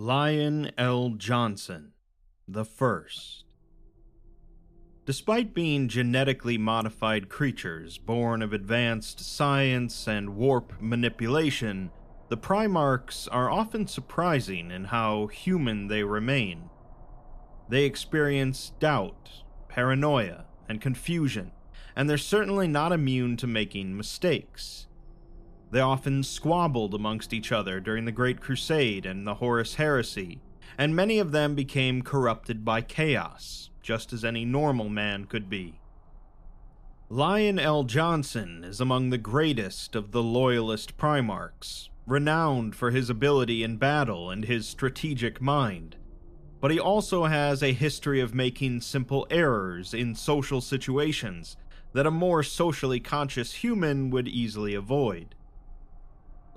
Lion 0.00 0.70
El'Jonson, 0.78 1.88
the 2.46 2.64
first. 2.64 3.42
Despite 5.04 5.54
being 5.54 5.88
genetically 5.88 6.56
modified 6.56 7.28
creatures 7.28 7.98
born 7.98 8.40
of 8.40 8.52
advanced 8.52 9.18
science 9.18 10.06
and 10.06 10.36
warp 10.36 10.80
manipulation, 10.80 11.90
the 12.28 12.36
Primarchs 12.36 13.26
are 13.32 13.50
often 13.50 13.88
surprising 13.88 14.70
in 14.70 14.84
how 14.84 15.26
human 15.26 15.88
they 15.88 16.04
remain. 16.04 16.70
They 17.68 17.82
experience 17.82 18.70
doubt, 18.78 19.42
paranoia, 19.66 20.44
and 20.68 20.80
confusion, 20.80 21.50
and 21.96 22.08
they're 22.08 22.18
certainly 22.18 22.68
not 22.68 22.92
immune 22.92 23.36
to 23.38 23.48
making 23.48 23.96
mistakes. 23.96 24.86
They 25.70 25.80
often 25.80 26.22
squabbled 26.22 26.94
amongst 26.94 27.32
each 27.32 27.52
other 27.52 27.78
during 27.78 28.06
the 28.06 28.12
Great 28.12 28.40
Crusade 28.40 29.04
and 29.04 29.26
the 29.26 29.34
Horus 29.34 29.74
Heresy, 29.74 30.40
and 30.78 30.96
many 30.96 31.18
of 31.18 31.32
them 31.32 31.54
became 31.54 32.02
corrupted 32.02 32.64
by 32.64 32.80
chaos, 32.80 33.70
just 33.82 34.12
as 34.12 34.24
any 34.24 34.44
normal 34.44 34.88
man 34.88 35.24
could 35.26 35.50
be. 35.50 35.80
Lion 37.10 37.58
El'Jonson 37.58 38.64
is 38.64 38.80
among 38.80 39.10
the 39.10 39.18
greatest 39.18 39.94
of 39.94 40.12
the 40.12 40.22
Loyalist 40.22 40.96
Primarchs, 40.96 41.88
renowned 42.06 42.74
for 42.74 42.90
his 42.90 43.10
ability 43.10 43.62
in 43.62 43.76
battle 43.76 44.30
and 44.30 44.44
his 44.44 44.66
strategic 44.66 45.40
mind. 45.40 45.96
But 46.60 46.70
he 46.70 46.80
also 46.80 47.24
has 47.24 47.62
a 47.62 47.72
history 47.72 48.20
of 48.20 48.34
making 48.34 48.80
simple 48.80 49.26
errors 49.30 49.94
in 49.94 50.14
social 50.14 50.60
situations 50.60 51.56
that 51.92 52.06
a 52.06 52.10
more 52.10 52.42
socially 52.42 53.00
conscious 53.00 53.52
human 53.54 54.10
would 54.10 54.28
easily 54.28 54.74
avoid. 54.74 55.34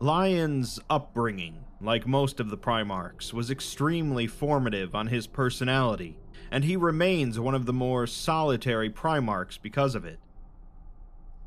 Lion's 0.01 0.79
upbringing, 0.89 1.63
like 1.79 2.07
most 2.07 2.39
of 2.39 2.49
the 2.49 2.57
Primarchs, 2.57 3.33
was 3.33 3.51
extremely 3.51 4.25
formative 4.25 4.95
on 4.95 5.05
his 5.05 5.27
personality, 5.27 6.17
and 6.49 6.63
he 6.63 6.75
remains 6.75 7.39
one 7.39 7.53
of 7.53 7.67
the 7.67 7.71
more 7.71 8.07
solitary 8.07 8.89
Primarchs 8.89 9.61
because 9.61 9.93
of 9.93 10.03
it. 10.03 10.19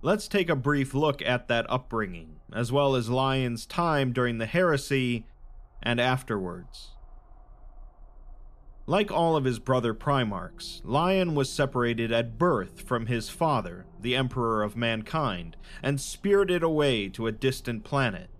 Let's 0.02 0.28
take 0.28 0.48
a 0.48 0.55
brief 0.55 0.94
look 0.94 1.20
at 1.22 1.48
that 1.48 1.66
upbringing, 1.69 2.36
as 2.52 2.70
well 2.70 2.94
as 2.94 3.11
Lion's 3.11 3.66
time 3.66 4.12
during 4.12 4.38
the 4.38 4.46
heresy 4.46 5.27
and 5.83 6.00
afterwards. 6.00 6.92
Like 8.86 9.11
all 9.11 9.34
of 9.34 9.46
his 9.46 9.58
brother 9.58 9.94
Primarchs, 9.94 10.80
Lion 10.84 11.34
was 11.34 11.50
separated 11.50 12.12
at 12.12 12.39
birth 12.39 12.83
from 12.83 13.06
his 13.06 13.28
father, 13.28 13.86
the 14.00 14.14
Emperor 14.14 14.62
of 14.62 14.77
Mankind, 14.77 15.56
and 15.83 16.00
spirited 16.00 16.62
away 16.62 17.08
to 17.08 17.27
a 17.27 17.33
distant 17.33 17.83
planet. 17.83 18.30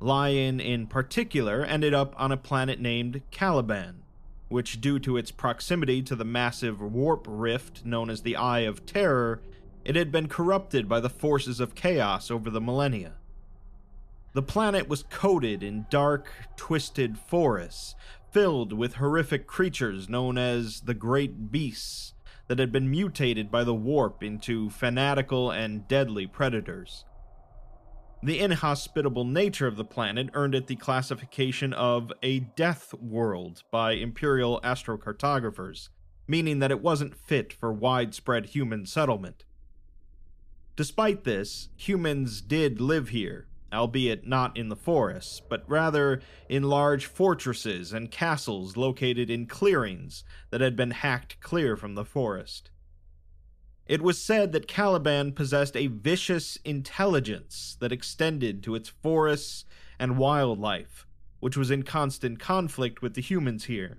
Lion, 0.00 0.60
in 0.60 0.86
particular, 0.86 1.62
ended 1.62 1.92
up 1.92 2.14
on 2.18 2.32
a 2.32 2.36
planet 2.38 2.80
named 2.80 3.20
Caliban, 3.30 4.02
which, 4.48 4.80
due 4.80 4.98
to 4.98 5.18
its 5.18 5.30
proximity 5.30 6.02
to 6.02 6.16
the 6.16 6.24
massive 6.24 6.80
warp 6.80 7.26
rift 7.28 7.84
known 7.84 8.08
as 8.08 8.22
the 8.22 8.34
Eye 8.34 8.60
of 8.60 8.86
Terror, 8.86 9.42
it 9.84 9.96
had 9.96 10.10
been 10.10 10.26
corrupted 10.26 10.88
by 10.88 11.00
the 11.00 11.10
forces 11.10 11.60
of 11.60 11.74
chaos 11.74 12.30
over 12.30 12.48
the 12.48 12.60
millennia. 12.60 13.14
The 14.32 14.42
planet 14.42 14.88
was 14.88 15.02
coated 15.02 15.62
in 15.62 15.86
dark, 15.90 16.32
twisted 16.56 17.18
forests, 17.18 17.94
filled 18.30 18.72
with 18.72 18.94
horrific 18.94 19.46
creatures 19.46 20.08
known 20.08 20.38
as 20.38 20.82
the 20.82 20.94
Great 20.94 21.50
Beasts 21.50 22.14
that 22.46 22.58
had 22.58 22.72
been 22.72 22.90
mutated 22.90 23.50
by 23.50 23.64
the 23.64 23.74
warp 23.74 24.22
into 24.22 24.70
fanatical 24.70 25.50
and 25.50 25.86
deadly 25.88 26.26
predators. 26.26 27.04
The 28.22 28.38
inhospitable 28.38 29.24
nature 29.24 29.66
of 29.66 29.76
the 29.76 29.84
planet 29.84 30.28
earned 30.34 30.54
it 30.54 30.66
the 30.66 30.76
classification 30.76 31.72
of 31.72 32.12
a 32.22 32.40
death 32.40 32.92
world 32.92 33.62
by 33.70 33.92
Imperial 33.92 34.60
astrocartographers, 34.62 35.88
meaning 36.28 36.58
that 36.58 36.70
it 36.70 36.82
wasn't 36.82 37.16
fit 37.16 37.50
for 37.50 37.72
widespread 37.72 38.46
human 38.46 38.84
settlement. 38.84 39.44
Despite 40.76 41.24
this, 41.24 41.70
humans 41.76 42.42
did 42.42 42.78
live 42.78 43.08
here, 43.08 43.46
albeit 43.72 44.26
not 44.26 44.54
in 44.54 44.68
the 44.68 44.76
forests, 44.76 45.40
but 45.40 45.64
rather 45.66 46.20
in 46.46 46.64
large 46.64 47.06
fortresses 47.06 47.90
and 47.90 48.10
castles 48.10 48.76
located 48.76 49.30
in 49.30 49.46
clearings 49.46 50.24
that 50.50 50.60
had 50.60 50.76
been 50.76 50.90
hacked 50.90 51.40
clear 51.40 51.74
from 51.74 51.94
the 51.94 52.04
forest. 52.04 52.69
It 53.90 54.02
was 54.02 54.22
said 54.22 54.52
that 54.52 54.68
Caliban 54.68 55.32
possessed 55.32 55.76
a 55.76 55.88
vicious 55.88 56.60
intelligence 56.64 57.76
that 57.80 57.90
extended 57.90 58.62
to 58.62 58.76
its 58.76 58.88
forests 58.88 59.64
and 59.98 60.16
wildlife, 60.16 61.08
which 61.40 61.56
was 61.56 61.72
in 61.72 61.82
constant 61.82 62.38
conflict 62.38 63.02
with 63.02 63.14
the 63.14 63.20
humans 63.20 63.64
here. 63.64 63.98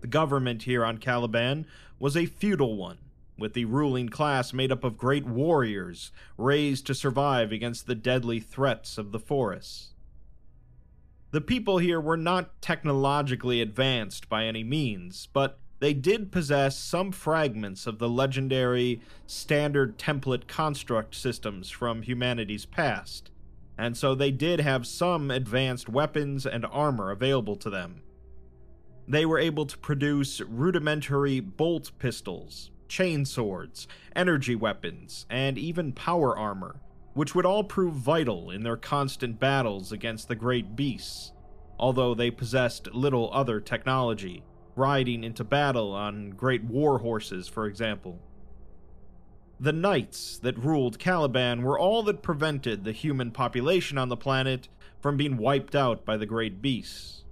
The 0.00 0.06
government 0.06 0.62
here 0.62 0.84
on 0.84 0.98
Caliban 0.98 1.66
was 1.98 2.16
a 2.16 2.26
feudal 2.26 2.76
one, 2.76 2.98
with 3.36 3.54
the 3.54 3.64
ruling 3.64 4.08
class 4.08 4.52
made 4.52 4.70
up 4.70 4.84
of 4.84 4.96
great 4.96 5.26
warriors 5.26 6.12
raised 6.38 6.86
to 6.86 6.94
survive 6.94 7.50
against 7.50 7.88
the 7.88 7.96
deadly 7.96 8.38
threats 8.38 8.96
of 8.96 9.10
the 9.10 9.18
forests. 9.18 9.88
The 11.32 11.40
people 11.40 11.78
here 11.78 12.00
were 12.00 12.16
not 12.16 12.62
technologically 12.62 13.60
advanced 13.60 14.28
by 14.28 14.44
any 14.44 14.62
means, 14.62 15.26
but 15.32 15.58
they 15.82 15.92
did 15.92 16.30
possess 16.30 16.78
some 16.78 17.10
fragments 17.10 17.88
of 17.88 17.98
the 17.98 18.08
legendary 18.08 19.00
standard 19.26 19.98
template 19.98 20.46
construct 20.46 21.12
systems 21.12 21.70
from 21.70 22.02
humanity's 22.02 22.64
past, 22.64 23.32
and 23.76 23.96
so 23.96 24.14
they 24.14 24.30
did 24.30 24.60
have 24.60 24.86
some 24.86 25.28
advanced 25.28 25.88
weapons 25.88 26.46
and 26.46 26.64
armor 26.66 27.10
available 27.10 27.56
to 27.56 27.68
them. 27.68 28.00
They 29.08 29.26
were 29.26 29.40
able 29.40 29.66
to 29.66 29.76
produce 29.76 30.40
rudimentary 30.42 31.40
bolt 31.40 31.90
pistols, 31.98 32.70
chain 32.86 33.24
swords, 33.24 33.88
energy 34.14 34.54
weapons, 34.54 35.26
and 35.28 35.58
even 35.58 35.92
power 35.92 36.38
armor, 36.38 36.76
which 37.14 37.34
would 37.34 37.44
all 37.44 37.64
prove 37.64 37.94
vital 37.94 38.52
in 38.52 38.62
their 38.62 38.76
constant 38.76 39.40
battles 39.40 39.90
against 39.90 40.28
the 40.28 40.36
great 40.36 40.76
beasts, 40.76 41.32
although 41.76 42.14
they 42.14 42.30
possessed 42.30 42.94
little 42.94 43.28
other 43.32 43.58
technology 43.58 44.44
riding 44.74 45.24
into 45.24 45.44
battle 45.44 45.92
on 45.92 46.30
great 46.30 46.64
war 46.64 46.98
horses, 46.98 47.48
for 47.48 47.66
example. 47.66 48.18
The 49.60 49.72
knights 49.72 50.38
that 50.38 50.58
ruled 50.58 50.98
Caliban 50.98 51.62
were 51.62 51.78
all 51.78 52.02
that 52.04 52.22
prevented 52.22 52.84
the 52.84 52.92
human 52.92 53.30
population 53.30 53.98
on 53.98 54.08
the 54.08 54.16
planet 54.16 54.68
from 55.00 55.16
being 55.16 55.36
wiped 55.36 55.76
out 55.76 56.04
by 56.04 56.16
the 56.16 56.26
great 56.26 56.60
beasts. 56.60 57.24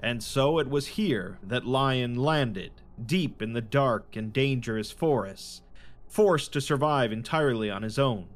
And 0.00 0.22
so 0.22 0.58
it 0.58 0.70
was 0.70 0.86
here 0.86 1.38
that 1.42 1.66
Lion 1.66 2.14
landed, 2.14 2.70
deep 3.04 3.42
in 3.42 3.52
the 3.52 3.60
dark 3.60 4.16
and 4.16 4.32
dangerous 4.32 4.90
forests, 4.90 5.62
forced 6.06 6.52
to 6.52 6.60
survive 6.60 7.12
entirely 7.12 7.70
on 7.70 7.82
his 7.82 7.98
own. 7.98 8.28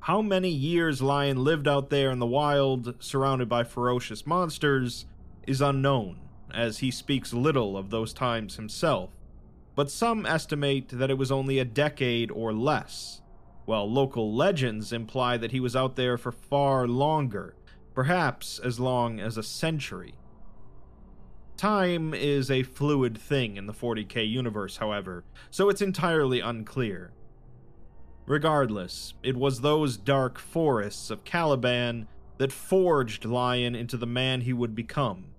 How 0.00 0.20
many 0.20 0.50
years 0.50 1.00
Lion 1.00 1.42
lived 1.42 1.66
out 1.66 1.88
there 1.88 2.10
in 2.10 2.18
the 2.18 2.26
wild, 2.26 3.02
surrounded 3.02 3.48
by 3.48 3.64
ferocious 3.64 4.26
monsters, 4.26 5.06
is 5.46 5.62
unknown 5.62 6.23
as 6.54 6.78
he 6.78 6.90
speaks 6.90 7.32
little 7.32 7.76
of 7.76 7.90
those 7.90 8.12
times 8.12 8.56
himself, 8.56 9.10
but 9.74 9.90
some 9.90 10.24
estimate 10.24 10.88
that 10.90 11.10
it 11.10 11.18
was 11.18 11.32
only 11.32 11.58
a 11.58 11.64
decade 11.64 12.30
or 12.30 12.52
less, 12.52 13.20
while 13.64 13.90
local 13.90 14.34
legends 14.34 14.92
imply 14.92 15.36
that 15.36 15.52
he 15.52 15.60
was 15.60 15.74
out 15.74 15.96
there 15.96 16.16
for 16.16 16.32
far 16.32 16.86
longer, 16.86 17.54
perhaps 17.94 18.58
as 18.58 18.78
long 18.78 19.20
as 19.20 19.36
a 19.36 19.42
century. 19.42 20.14
Time 21.56 22.14
is 22.14 22.50
a 22.50 22.62
fluid 22.62 23.16
thing 23.16 23.56
in 23.56 23.66
the 23.66 23.72
40k 23.72 24.28
universe, 24.28 24.78
however, 24.78 25.24
so 25.50 25.68
it's 25.68 25.82
entirely 25.82 26.40
unclear. 26.40 27.12
Regardless, 28.26 29.14
it 29.22 29.36
was 29.36 29.60
those 29.60 29.96
dark 29.96 30.38
forests 30.38 31.10
of 31.10 31.24
Caliban 31.24 32.08
that 32.38 32.52
forged 32.52 33.24
Lion 33.24 33.74
into 33.74 33.96
the 33.96 34.06
man 34.06 34.40
he 34.40 34.52
would 34.52 34.74
become 34.74 35.33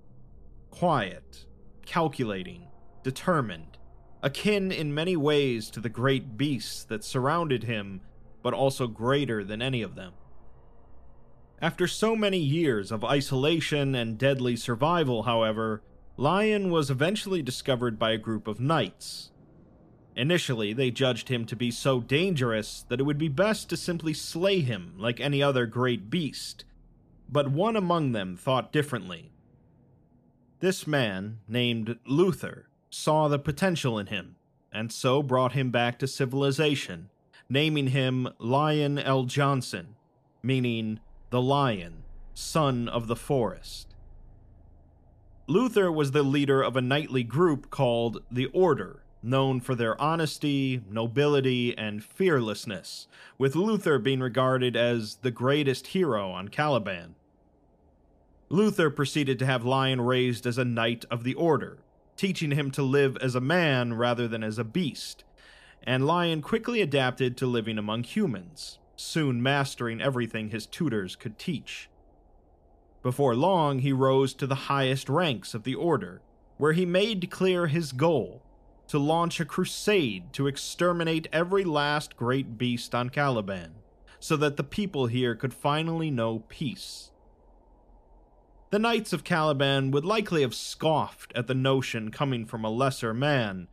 quiet, 0.77 1.45
calculating, 1.85 2.67
determined, 3.01 3.77
akin 4.21 4.73
in 4.73 4.93
many 4.93 5.15
ways 5.15 5.69
to 5.69 5.79
the 5.79 5.87
great 5.87 6.35
beasts 6.35 6.83
that 6.83 7.03
surrounded 7.03 7.63
him, 7.63 8.01
but 8.43 8.53
also 8.53 8.85
greater 8.85 9.41
than 9.41 9.61
any 9.61 9.81
of 9.81 9.95
them. 9.95 10.11
After 11.61 11.87
so 11.87 12.13
many 12.13 12.39
years 12.39 12.91
of 12.91 13.05
isolation 13.05 13.95
and 13.95 14.17
deadly 14.17 14.57
survival, 14.57 15.23
however, 15.23 15.81
Lion 16.17 16.69
was 16.69 16.91
eventually 16.91 17.41
discovered 17.41 17.97
by 17.97 18.11
a 18.11 18.17
group 18.17 18.45
of 18.45 18.59
knights. 18.59 19.31
Initially, 20.17 20.73
they 20.73 20.91
judged 20.91 21.29
him 21.29 21.45
to 21.45 21.55
be 21.55 21.71
so 21.71 22.01
dangerous 22.01 22.83
that 22.89 22.99
it 22.99 23.03
would 23.03 23.17
be 23.17 23.29
best 23.29 23.69
to 23.69 23.77
simply 23.77 24.13
slay 24.13 24.59
him 24.59 24.95
like 24.97 25.21
any 25.21 25.41
other 25.41 25.65
great 25.65 26.09
beast, 26.09 26.65
but 27.29 27.49
one 27.49 27.77
among 27.77 28.11
them 28.11 28.35
thought 28.35 28.73
differently 28.73 29.31
this 30.59 30.87
man, 30.87 31.39
named 31.47 31.97
Luther, 32.05 32.67
saw 32.89 33.27
the 33.27 33.39
potential 33.39 33.99
in 33.99 34.07
him, 34.07 34.35
and 34.71 34.91
so 34.91 35.21
brought 35.21 35.53
him 35.53 35.71
back 35.71 35.99
to 35.99 36.07
civilization, 36.07 37.09
naming 37.49 37.87
him 37.87 38.29
Lion 38.39 38.97
El'Jonson, 38.97 39.95
meaning 40.41 40.99
the 41.29 41.41
lion, 41.41 42.03
son 42.33 42.87
of 42.87 43.07
the 43.07 43.15
forest. 43.15 43.95
Luther 45.47 45.91
was 45.91 46.11
the 46.11 46.23
leader 46.23 46.61
of 46.61 46.75
a 46.75 46.81
knightly 46.81 47.23
group 47.23 47.69
called 47.69 48.23
the 48.31 48.47
Order, 48.47 49.03
known 49.21 49.59
for 49.59 49.75
their 49.75 49.99
honesty, 49.99 50.81
nobility, 50.89 51.77
and 51.77 52.03
fearlessness, 52.03 53.07
with 53.37 53.55
Luther 53.55 53.99
being 53.99 54.19
regarded 54.19 54.75
as 54.75 55.17
the 55.17 55.31
greatest 55.31 55.87
hero 55.87 56.31
on 56.31 56.47
Caliban. 56.47 57.15
Luther 58.55 58.89
proceeded 58.89 59.37
to 59.39 59.45
have 59.45 59.65
Lion 59.65 59.99
raised 59.99 60.47
as 60.47 60.57
a 60.57 60.63
knight 60.63 61.03
of 61.11 61.25
the 61.25 61.33
order, 61.33 61.79
teaching 62.15 62.51
him 62.51 62.71
to 62.71 62.81
live 62.81 63.17
as 63.17 63.35
a 63.35 63.41
man 63.41 63.95
rather 63.95 64.29
than 64.29 64.45
as 64.45 64.57
a 64.57 64.63
beast, 64.63 65.25
and 65.83 66.07
Lion 66.07 66.41
quickly 66.41 66.79
adapted 66.81 67.35
to 67.35 67.47
living 67.47 67.77
among 67.77 68.03
humans, 68.03 68.79
soon 68.95 69.43
mastering 69.43 69.99
everything 69.99 70.51
his 70.51 70.65
tutors 70.65 71.17
could 71.17 71.37
teach. 71.37 71.89
Before 73.03 73.35
long, 73.35 73.79
he 73.79 73.91
rose 73.91 74.33
to 74.35 74.47
the 74.47 74.55
highest 74.55 75.09
ranks 75.09 75.53
of 75.53 75.63
the 75.63 75.75
order, 75.75 76.21
where 76.55 76.71
he 76.71 76.85
made 76.85 77.29
clear 77.29 77.67
his 77.67 77.91
goal 77.91 78.41
to 78.87 78.97
launch 78.97 79.41
a 79.41 79.45
crusade 79.45 80.31
to 80.31 80.47
exterminate 80.47 81.27
every 81.33 81.65
last 81.65 82.15
great 82.15 82.57
beast 82.57 82.95
on 82.95 83.09
Caliban, 83.09 83.75
so 84.21 84.37
that 84.37 84.55
the 84.55 84.63
people 84.63 85.07
here 85.07 85.35
could 85.35 85.53
finally 85.53 86.09
know 86.09 86.39
peace. 86.47 87.11
The 88.75 88.79
Knights 88.79 89.13
of 89.13 89.23
Caliban 89.23 89.91
would 89.91 90.03
likely 90.03 90.41
have 90.41 90.53
scoffed 90.53 91.31
at 91.33 91.47
the 91.47 91.53
notion 91.53 92.11
coming 92.11 92.45
from 92.45 92.65
a 92.65 92.69
lesser 92.69 93.13
man, 93.13 93.69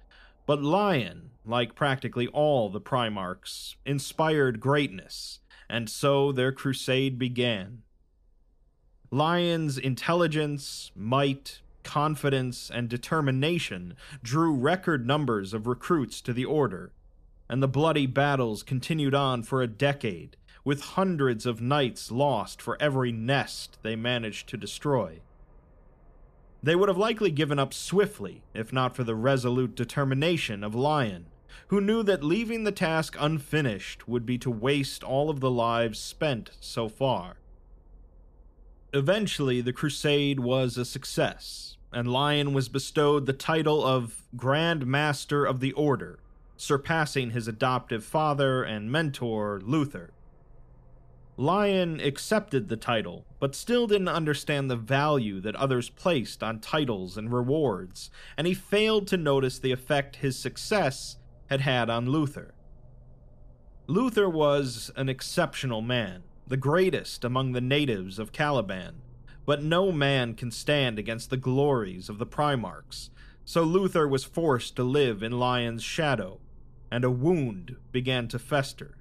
but 0.47 0.63
Lion, 0.63 1.31
like 1.45 1.75
practically 1.75 2.29
all 2.29 2.69
the 2.69 2.81
Primarchs, 2.81 3.75
inspired 3.85 4.61
greatness, 4.61 5.41
and 5.69 5.91
so 5.91 6.31
their 6.31 6.53
crusade 6.53 7.19
began. 7.19 7.83
Lion's 9.11 9.77
intelligence, 9.77 10.93
might, 10.95 11.63
confidence, 11.83 12.71
and 12.71 12.89
determination 12.89 13.97
drew 14.23 14.55
record 14.55 15.05
numbers 15.05 15.53
of 15.53 15.67
recruits 15.67 16.21
to 16.21 16.33
the 16.33 16.45
Order, 16.45 16.93
and 17.49 17.61
the 17.61 17.67
bloody 17.67 18.07
battles 18.07 18.63
continued 18.63 19.17
on 19.17 19.43
for 19.43 19.63
a 19.63 19.67
decade, 19.67 20.37
with 20.65 20.81
hundreds 20.81 21.47
of 21.47 21.61
knights 21.61 22.11
lost 22.11 22.63
for 22.63 22.81
every 22.81 23.13
nest 23.13 23.79
they 23.83 23.97
managed 23.97 24.49
to 24.49 24.57
destroy. 24.57 25.21
They 26.63 26.77
would 26.77 26.89
have 26.89 26.99
likely 26.99 27.31
given 27.31 27.59
up 27.59 27.75
swiftly 27.75 28.43
if 28.55 28.73
not 28.73 28.95
for 28.95 29.03
the 29.03 29.17
resolute 29.17 29.75
determination 29.75 30.63
of 30.63 30.75
Lion, 30.75 31.27
who 31.69 31.81
knew 31.81 32.03
that 32.05 32.23
leaving 32.23 32.65
the 32.65 32.73
task 32.73 33.17
unfinished 33.19 34.07
would 34.07 34.25
be 34.25 34.39
to 34.39 34.51
waste 34.51 35.03
all 35.03 35.29
of 35.29 35.41
the 35.41 35.51
lives 35.51 35.99
spent 35.99 36.51
so 36.61 36.89
far. 36.89 37.37
Eventually, 38.93 39.61
the 39.61 39.73
crusade 39.73 40.39
was 40.39 40.77
a 40.77 40.85
success, 40.85 41.77
and 41.93 42.07
Lion 42.07 42.53
was 42.53 42.69
bestowed 42.69 43.27
the 43.27 43.33
title 43.33 43.85
of 43.85 44.23
Grand 44.37 44.87
Master 44.87 45.45
of 45.45 45.61
the 45.61 45.73
Order, 45.73 46.19
surpassing 46.57 47.31
his 47.31 47.49
adoptive 47.49 48.05
father 48.05 48.63
and 48.63 48.93
mentor, 48.93 49.61
Luther. 49.65 50.11
Lion 51.39 51.99
accepted 51.99 52.69
the 52.69 52.77
title, 52.77 53.25
but 53.41 53.55
still 53.55 53.87
didn't 53.87 54.09
understand 54.09 54.71
the 54.71 54.77
value 54.77 55.41
that 55.41 55.57
others 55.57 55.89
placed 55.89 56.43
on 56.43 56.61
titles 56.61 57.17
and 57.17 57.33
rewards, 57.33 58.11
and 58.37 58.47
he 58.47 58.53
failed 58.53 59.07
to 59.09 59.17
notice 59.17 59.59
the 59.59 59.73
effect 59.73 60.17
his 60.17 60.39
success 60.39 61.17
had 61.49 61.63
had 61.63 61.89
on 61.89 62.09
Luther. 62.09 62.55
Luther 63.87 64.29
was 64.29 64.91
an 64.95 65.09
exceptional 65.09 65.81
man, 65.81 66.23
the 66.47 66.57
greatest 66.59 67.25
among 67.25 67.53
the 67.53 67.61
natives 67.61 68.19
of 68.19 68.33
Caliban, 68.33 69.01
but 69.47 69.63
no 69.63 69.91
man 69.91 70.35
can 70.35 70.51
stand 70.51 70.99
against 70.99 71.31
the 71.31 71.37
glories 71.39 72.11
of 72.11 72.19
the 72.19 72.27
Primarchs, 72.27 73.09
so 73.45 73.65
Luther 73.65 74.07
was 74.07 74.23
forced 74.25 74.77
to 74.77 74.85
live 74.85 75.23
in 75.23 75.33
Lion's 75.33 75.83
shadow, 75.83 76.41
and 76.91 77.05
a 77.05 77.11
wound 77.11 77.77
began 77.91 78.29
to 78.29 78.39
fester. 78.39 78.99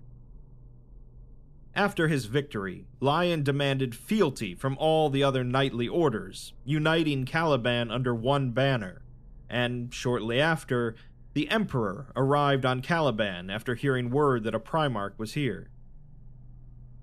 After 1.76 2.10
his 2.10 2.26
victory, 2.26 2.86
Lion 3.00 3.44
demanded 3.44 3.96
fealty 3.96 4.56
from 4.56 4.78
all 4.78 5.10
the 5.10 5.24
other 5.24 5.44
knightly 5.44 5.88
orders, 5.88 6.54
uniting 6.66 7.26
Caliban 7.26 7.90
under 7.90 8.14
one 8.14 8.52
banner, 8.52 9.02
and 9.50 9.94
shortly 9.94 10.42
after, 10.42 10.96
the 11.34 11.50
Emperor 11.50 12.12
arrived 12.14 12.66
on 12.66 12.82
Caliban 12.82 13.50
after 13.50 13.76
hearing 13.76 14.10
word 14.10 14.44
that 14.44 14.56
a 14.56 14.60
Primarch 14.60 15.18
was 15.18 15.34
here. 15.34 15.70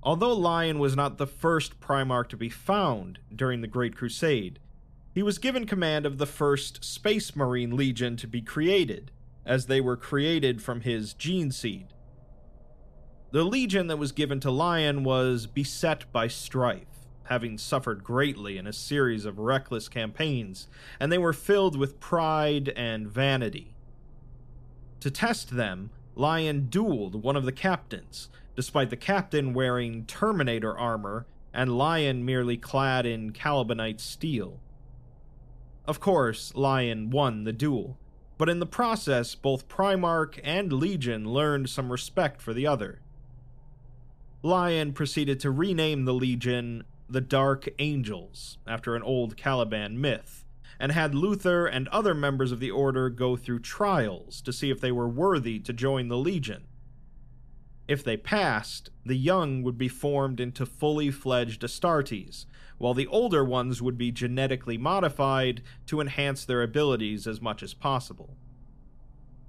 Although 0.03 0.37
Lion 0.37 0.79
was 0.79 0.95
not 0.95 1.17
the 1.17 1.27
first 1.27 1.81
Primarch 1.81 2.29
to 2.29 2.37
be 2.37 2.51
found 2.51 3.21
during 3.35 3.63
the 3.63 3.67
Great 3.67 3.97
Crusade, 3.97 4.59
he 5.15 5.23
was 5.23 5.39
given 5.39 5.67
command 5.67 6.05
of 6.05 6.19
the 6.19 6.27
first 6.27 6.85
Space 6.85 7.35
Marine 7.35 7.75
Legion 7.75 8.17
to 8.19 8.29
be 8.29 8.43
created, 8.43 9.11
as 9.47 9.67
they 9.67 9.81
were 9.81 9.97
created 9.97 10.61
from 10.63 10.83
his 10.83 11.15
gene 11.15 11.51
seed. 11.51 11.89
The 13.31 13.45
legion 13.45 13.89
that 13.89 13.99
was 13.99 14.13
given 14.13 14.41
to 14.41 14.51
Lion 14.51 15.05
was 15.05 15.47
beset 15.47 16.11
by 16.13 16.29
strife, 16.29 17.07
having 17.25 17.59
suffered 17.59 18.03
greatly 18.03 18.57
in 18.57 18.67
a 18.67 18.73
series 18.73 19.27
of 19.27 19.39
reckless 19.39 19.87
campaigns, 19.87 20.67
and 20.99 21.13
they 21.13 21.19
were 21.19 21.35
filled 21.35 21.77
with 21.77 22.01
pride 22.01 22.71
and 22.71 23.07
vanity. 23.07 23.75
To 25.01 25.11
test 25.11 25.51
them, 25.51 25.91
Lion 26.15 26.69
dueled 26.71 27.17
one 27.17 27.37
of 27.37 27.45
the 27.45 27.53
captains, 27.53 28.31
despite 28.57 28.89
the 28.89 28.97
captain 28.97 29.53
wearing 29.53 30.07
Terminator 30.07 30.77
armor 30.77 31.27
and 31.53 31.77
Lion 31.77 32.25
merely 32.25 32.57
clad 32.57 33.05
in 33.05 33.33
Calibanite 33.33 34.01
steel. 34.01 34.59
Of 35.87 36.01
course, 36.01 36.55
Lion 36.55 37.11
won 37.11 37.45
the 37.45 37.53
duel, 37.53 37.99
but 38.39 38.49
in 38.49 38.59
the 38.59 38.65
process, 38.65 39.35
both 39.35 39.69
Primarch 39.69 40.41
and 40.43 40.73
Legion 40.73 41.29
learned 41.29 41.69
some 41.69 41.93
respect 41.93 42.41
for 42.41 42.55
the 42.55 42.67
other. 42.67 43.01
Lion 44.43 44.93
proceeded 44.93 45.41
to 45.41 45.51
rename 45.51 46.05
the 46.05 46.15
Legion 46.15 46.85
the 47.09 47.21
Dark 47.21 47.69
Angels, 47.81 48.59
after 48.69 48.95
an 48.95 49.03
old 49.03 49.37
Caliban 49.37 50.01
myth, 50.01 50.45
and 50.79 50.93
had 50.93 51.13
Luther 51.13 51.67
and 51.67 51.89
other 51.89 52.15
members 52.15 52.53
of 52.53 52.61
the 52.61 52.71
Order 52.71 53.11
go 53.11 53.35
through 53.35 53.61
trials 53.61 54.41
to 54.43 54.53
see 54.53 54.71
if 54.71 54.81
they 54.81 54.93
were 54.93 55.09
worthy 55.09 55.59
to 55.59 55.73
join 55.73 56.07
the 56.07 56.19
Legion. 56.19 56.69
If 57.89 58.05
they 58.05 58.17
passed, 58.17 58.91
the 59.05 59.17
young 59.17 59.63
would 59.65 59.79
be 59.79 59.89
formed 59.89 60.39
into 60.39 60.67
fully 60.67 61.11
fledged 61.11 61.65
Astartes, 61.65 62.47
while 62.77 62.95
the 62.95 63.07
older 63.09 63.43
ones 63.43 63.83
would 63.83 63.99
be 63.99 64.13
genetically 64.13 64.79
modified 64.79 65.63
to 65.87 66.01
enhance 66.01 66.45
their 66.45 66.63
abilities 66.63 67.27
as 67.27 67.41
much 67.41 67.63
as 67.63 67.75
possible. 67.75 68.37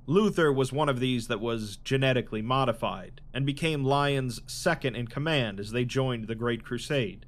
Luther 0.09 0.51
was 0.51 0.73
one 0.73 0.89
of 0.89 0.99
these 0.99 1.27
that 1.27 1.39
was 1.39 1.77
genetically 1.83 2.41
modified, 2.41 3.21
and 3.31 3.45
became 3.45 3.85
Lion's 3.85 4.41
second 4.47 4.95
in 4.95 5.05
command 5.05 5.59
as 5.59 5.69
they 5.69 5.85
joined 5.85 6.25
the 6.25 6.33
Great 6.33 6.63
Crusade. 6.63 7.27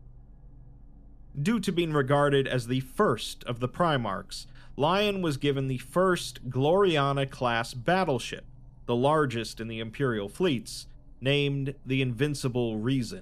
Due 1.40 1.60
to 1.60 1.72
being 1.72 1.94
regarded 1.94 2.48
as 2.48 2.66
the 2.66 2.80
first 2.80 3.44
of 3.44 3.60
the 3.60 3.70
Primarchs, 3.70 4.48
Lion 4.76 5.22
was 5.22 5.38
given 5.38 5.68
the 5.68 5.78
first 5.78 6.50
Gloriana 6.50 7.30
class 7.30 7.76
battleship, 7.76 8.46
the 8.88 8.96
largest 8.96 9.62
in 9.62 9.68
the 9.68 9.80
Imperial 9.80 10.28
fleets, 10.28 10.88
named 11.22 11.76
the 11.86 12.02
Invincible 12.02 12.80
Reason. 12.80 13.22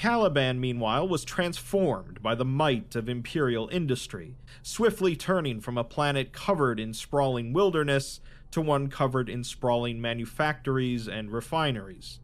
Caliban, 0.00 0.58
meanwhile, 0.58 1.06
was 1.06 1.26
transformed 1.26 2.22
by 2.22 2.34
the 2.34 2.42
might 2.42 2.96
of 2.96 3.06
imperial 3.06 3.68
industry, 3.68 4.34
swiftly 4.62 5.14
turning 5.14 5.60
from 5.60 5.76
a 5.76 5.84
planet 5.84 6.32
covered 6.32 6.80
in 6.80 6.94
sprawling 6.94 7.52
wilderness 7.52 8.18
to 8.50 8.62
one 8.62 8.88
covered 8.88 9.28
in 9.28 9.44
sprawling 9.44 10.00
manufactories 10.00 11.06
and 11.06 11.30
refineries. 11.30 12.18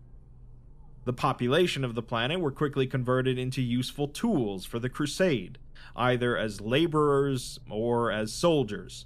The 1.05 1.13
population 1.13 1.85
of 1.85 1.95
the 1.95 2.03
planet 2.03 2.41
were 2.41 2.51
quickly 2.51 2.87
converted 2.87 3.39
into 3.39 3.61
useful 3.61 4.09
tools 4.09 4.65
for 4.65 4.79
the 4.79 4.89
crusade, 4.89 5.59
either 5.95 6.35
as 6.35 6.63
laborers 6.63 7.61
or 7.69 8.11
as 8.11 8.33
soldiers, 8.33 9.05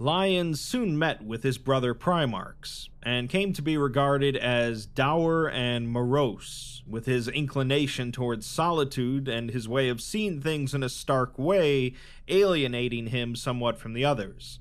Lion 0.00 0.54
soon 0.54 0.96
met 0.96 1.24
with 1.24 1.42
his 1.42 1.58
brother 1.58 1.92
Primarchs, 1.92 2.88
and 3.02 3.28
came 3.28 3.52
to 3.52 3.62
be 3.62 3.76
regarded 3.76 4.36
as 4.36 4.86
dour 4.86 5.50
and 5.50 5.88
morose, 5.88 6.84
with 6.86 7.06
his 7.06 7.26
inclination 7.26 8.12
towards 8.12 8.46
solitude 8.46 9.26
and 9.26 9.50
his 9.50 9.68
way 9.68 9.88
of 9.88 10.00
seeing 10.00 10.40
things 10.40 10.72
in 10.72 10.84
a 10.84 10.88
stark 10.88 11.36
way 11.36 11.94
alienating 12.28 13.08
him 13.08 13.34
somewhat 13.34 13.76
from 13.76 13.92
the 13.92 14.04
others. 14.04 14.60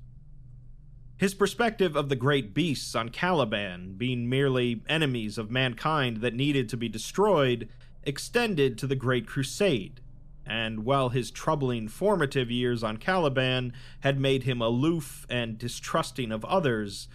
His 1.18 1.36
perspective 1.36 1.96
of 1.96 2.10
the 2.10 2.16
great 2.16 2.56
beasts 2.56 2.96
on 2.96 3.10
Caliban 3.10 3.94
being 3.96 4.28
merely 4.28 4.82
enemies 4.90 5.38
of 5.38 5.52
mankind 5.52 6.18
that 6.18 6.34
needed 6.34 6.68
to 6.70 6.78
be 6.78 6.90
destroyed 6.90 7.70
extended 8.04 8.76
to 8.80 8.88
the 8.88 8.96
Great 8.96 9.28
Crusade, 9.28 10.02
and 10.48 10.86
while 10.86 11.10
his 11.10 11.30
troubling 11.30 11.88
formative 11.88 12.50
years 12.50 12.84
on 12.84 12.98
Caliban 12.98 13.74
had 14.00 14.20
made 14.20 14.44
him 14.44 14.62
aloof 14.62 15.26
and 15.30 15.58
distrusting 15.58 16.32
of 16.32 16.46
others, 16.46 17.08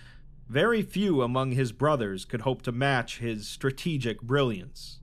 very 0.48 0.82
few 0.82 1.22
among 1.22 1.52
his 1.52 1.72
brothers 1.72 2.24
could 2.26 2.42
hope 2.42 2.60
to 2.62 2.72
match 2.72 3.18
his 3.18 3.48
strategic 3.48 4.20
brilliance. 4.20 5.00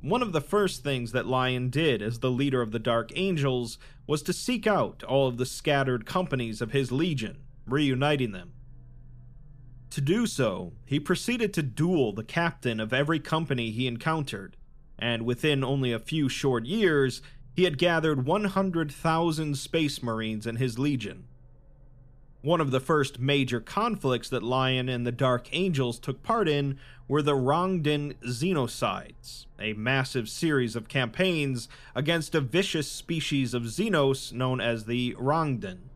one 0.00 0.22
of 0.22 0.32
the 0.32 0.40
first 0.40 0.82
things 0.84 1.12
that 1.12 1.26
Lion 1.26 1.70
did 1.70 2.00
as 2.00 2.20
the 2.20 2.30
leader 2.30 2.62
of 2.62 2.70
the 2.70 2.78
Dark 2.78 3.10
Angels 3.16 3.78
was 4.06 4.22
to 4.22 4.32
seek 4.32 4.66
out 4.66 5.02
all 5.02 5.26
of 5.26 5.36
the 5.36 5.46
scattered 5.46 6.06
companies 6.06 6.62
of 6.62 6.70
his 6.70 6.92
legion, 6.92 7.38
reuniting 7.66 8.32
them. 8.32 8.52
To 9.90 10.00
do 10.00 10.26
so, 10.26 10.74
he 10.84 11.00
proceeded 11.00 11.52
to 11.54 11.62
duel 11.62 12.12
the 12.12 12.22
captain 12.22 12.78
of 12.78 12.92
every 12.92 13.18
company 13.18 13.70
he 13.70 13.86
encountered, 13.86 14.56
and 14.98 15.24
within 15.24 15.62
only 15.62 15.92
a 15.92 15.98
few 15.98 16.28
short 16.28 16.66
years, 16.66 17.22
he 17.54 17.64
had 17.64 17.78
gathered 17.78 18.24
100,000 18.24 19.58
space 19.58 20.02
marines 20.02 20.46
in 20.46 20.56
his 20.56 20.78
legion. 20.78 21.24
One 22.40 22.60
of 22.60 22.70
the 22.70 22.78
first 22.78 23.18
major 23.18 23.60
conflicts 23.60 24.28
that 24.28 24.44
Lion 24.44 24.88
and 24.88 25.04
the 25.04 25.10
Dark 25.10 25.48
Angels 25.52 25.98
took 25.98 26.22
part 26.22 26.48
in 26.48 26.78
were 27.08 27.20
the 27.20 27.34
Rangdan 27.34 28.14
Xenocides, 28.22 29.46
a 29.58 29.72
massive 29.72 30.28
series 30.28 30.76
of 30.76 30.88
campaigns 30.88 31.68
against 31.96 32.36
a 32.36 32.40
vicious 32.40 32.90
species 32.90 33.54
of 33.54 33.64
Xenos 33.64 34.32
known 34.32 34.60
as 34.60 34.84
the 34.84 35.16
Rangdan. 35.18 35.90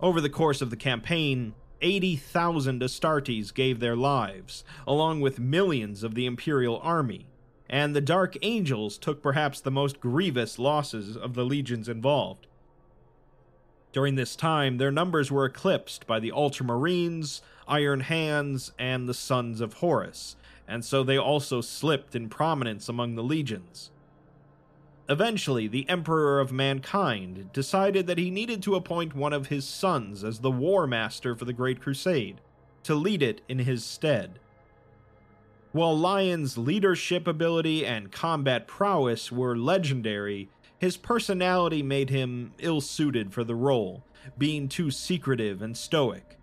Over 0.00 0.22
the 0.22 0.30
course 0.30 0.62
of 0.62 0.70
the 0.70 0.76
campaign, 0.76 1.54
80,000 1.82 2.80
Astartes 2.80 3.52
gave 3.52 3.80
their 3.80 3.96
lives, 3.96 4.64
along 4.86 5.20
with 5.20 5.38
millions 5.38 6.02
of 6.02 6.14
the 6.14 6.24
Imperial 6.24 6.78
army, 6.82 7.29
and 7.70 7.94
the 7.94 8.00
Dark 8.00 8.36
Angels 8.42 8.98
took 8.98 9.22
perhaps 9.22 9.60
the 9.60 9.70
most 9.70 10.00
grievous 10.00 10.58
losses 10.58 11.16
of 11.16 11.34
the 11.34 11.44
legions 11.44 11.88
involved. 11.88 12.48
During 13.92 14.16
this 14.16 14.34
time, 14.34 14.78
their 14.78 14.90
numbers 14.90 15.30
were 15.30 15.44
eclipsed 15.44 16.04
by 16.04 16.18
the 16.18 16.32
Ultramarines, 16.32 17.42
Iron 17.68 18.00
Hands, 18.00 18.72
and 18.76 19.08
the 19.08 19.14
Sons 19.14 19.60
of 19.60 19.74
Horus, 19.74 20.34
and 20.66 20.84
so 20.84 21.04
they 21.04 21.16
also 21.16 21.60
slipped 21.60 22.16
in 22.16 22.28
prominence 22.28 22.88
among 22.88 23.14
the 23.14 23.22
legions. 23.22 23.92
Eventually, 25.08 25.68
the 25.68 25.88
Emperor 25.88 26.40
of 26.40 26.52
Mankind 26.52 27.50
decided 27.52 28.08
that 28.08 28.18
he 28.18 28.30
needed 28.30 28.64
to 28.64 28.74
appoint 28.74 29.14
one 29.14 29.32
of 29.32 29.46
his 29.46 29.64
sons 29.64 30.24
as 30.24 30.40
the 30.40 30.50
War 30.50 30.88
Master 30.88 31.36
for 31.36 31.44
the 31.44 31.52
Great 31.52 31.80
Crusade, 31.80 32.40
to 32.82 32.96
lead 32.96 33.22
it 33.22 33.42
in 33.48 33.60
his 33.60 33.84
stead. 33.84 34.40
While 35.72 35.96
Lion's 35.96 36.58
leadership 36.58 37.28
ability 37.28 37.86
and 37.86 38.10
combat 38.10 38.66
prowess 38.66 39.30
were 39.30 39.56
legendary, 39.56 40.48
his 40.78 40.96
personality 40.96 41.80
made 41.82 42.10
him 42.10 42.54
ill 42.58 42.80
suited 42.80 43.32
for 43.32 43.44
the 43.44 43.54
role, 43.54 44.04
being 44.36 44.68
too 44.68 44.90
secretive 44.90 45.62
and 45.62 45.76
stoic. 45.76 46.38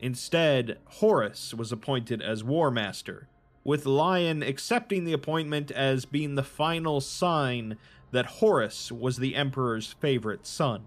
Instead, 0.00 0.78
Horus 0.86 1.52
was 1.52 1.72
appointed 1.72 2.22
as 2.22 2.42
War 2.42 2.70
Master, 2.70 3.28
with 3.64 3.84
Lion 3.84 4.42
accepting 4.42 5.04
the 5.04 5.12
appointment 5.12 5.70
as 5.70 6.06
being 6.06 6.34
the 6.34 6.42
final 6.42 7.02
sign 7.02 7.76
that 8.12 8.26
Horus 8.26 8.90
was 8.90 9.18
the 9.18 9.34
Emperor's 9.34 9.92
favorite 10.00 10.46
son. 10.46 10.84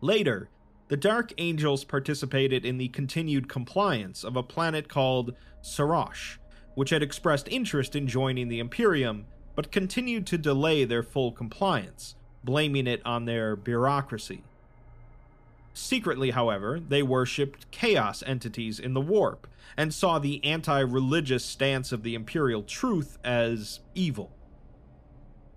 Later, 0.00 0.50
the 0.88 0.96
Dark 0.96 1.32
Angels 1.38 1.84
participated 1.84 2.64
in 2.64 2.78
the 2.78 2.88
continued 2.88 3.48
compliance 3.48 4.22
of 4.22 4.36
a 4.36 4.42
planet 4.42 4.88
called 4.88 5.34
Sarosh, 5.62 6.36
which 6.74 6.90
had 6.90 7.02
expressed 7.02 7.48
interest 7.48 7.96
in 7.96 8.06
joining 8.06 8.48
the 8.48 8.60
Imperium 8.60 9.26
but 9.54 9.72
continued 9.72 10.26
to 10.26 10.38
delay 10.38 10.84
their 10.84 11.02
full 11.02 11.32
compliance, 11.32 12.16
blaming 12.42 12.86
it 12.86 13.00
on 13.04 13.24
their 13.24 13.56
bureaucracy. 13.56 14.42
Secretly, 15.72 16.30
however, 16.30 16.78
they 16.80 17.02
worshipped 17.02 17.70
chaos 17.70 18.22
entities 18.26 18.78
in 18.78 18.94
the 18.94 19.00
warp 19.00 19.46
and 19.76 19.92
saw 19.92 20.18
the 20.18 20.44
anti 20.44 20.80
religious 20.80 21.44
stance 21.44 21.92
of 21.92 22.02
the 22.02 22.14
Imperial 22.14 22.62
Truth 22.62 23.18
as 23.24 23.80
evil. 23.94 24.30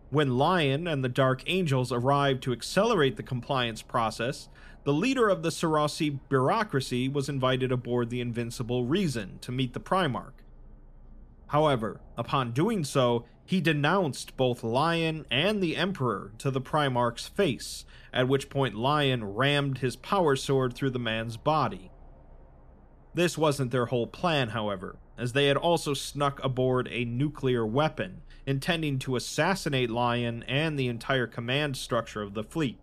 When 0.09 0.37
Lion 0.37 0.87
and 0.87 1.03
the 1.03 1.09
Dark 1.09 1.43
Angels 1.47 1.91
arrived 1.91 2.41
to 2.43 2.53
accelerate 2.53 3.17
the 3.17 3.23
compliance 3.23 3.81
process, 3.81 4.47
the 4.87 4.93
leader 4.93 5.27
of 5.27 5.43
the 5.43 5.49
Saroshi 5.49 6.17
bureaucracy 6.29 7.09
was 7.09 7.27
invited 7.27 7.73
aboard 7.73 8.09
the 8.09 8.21
Invincible 8.21 8.85
Reason 8.85 9.37
to 9.39 9.51
meet 9.51 9.73
the 9.73 9.81
Primarch. 9.81 10.45
However, 11.47 11.99
upon 12.17 12.53
doing 12.53 12.85
so, 12.85 13.25
he 13.43 13.59
denounced 13.59 14.37
both 14.37 14.63
Lion 14.63 15.25
and 15.29 15.61
the 15.61 15.75
Emperor 15.75 16.31
to 16.37 16.49
the 16.49 16.61
Primarch's 16.61 17.27
face, 17.27 17.83
at 18.13 18.29
which 18.29 18.49
point 18.49 18.75
Lion 18.75 19.25
rammed 19.25 19.79
his 19.79 19.97
power 19.97 20.37
sword 20.37 20.73
through 20.73 20.91
the 20.91 20.99
man's 20.99 21.35
body. 21.35 21.91
This 23.13 23.37
wasn't 23.37 23.71
their 23.71 23.87
whole 23.87 24.07
plan, 24.07 24.51
however, 24.51 24.95
as 25.17 25.33
they 25.33 25.47
had 25.47 25.57
also 25.57 25.93
snuck 25.95 26.41
aboard 26.45 26.87
a 26.89 27.03
nuclear 27.03 27.65
weapon, 27.65 28.21
intending 28.45 28.99
to 28.99 29.17
assassinate 29.17 29.89
Lion 29.89 30.43
and 30.43 30.79
the 30.79 30.87
entire 30.87 31.27
command 31.27 31.75
structure 31.75 32.21
of 32.21 32.35
the 32.35 32.43
fleet. 32.45 32.79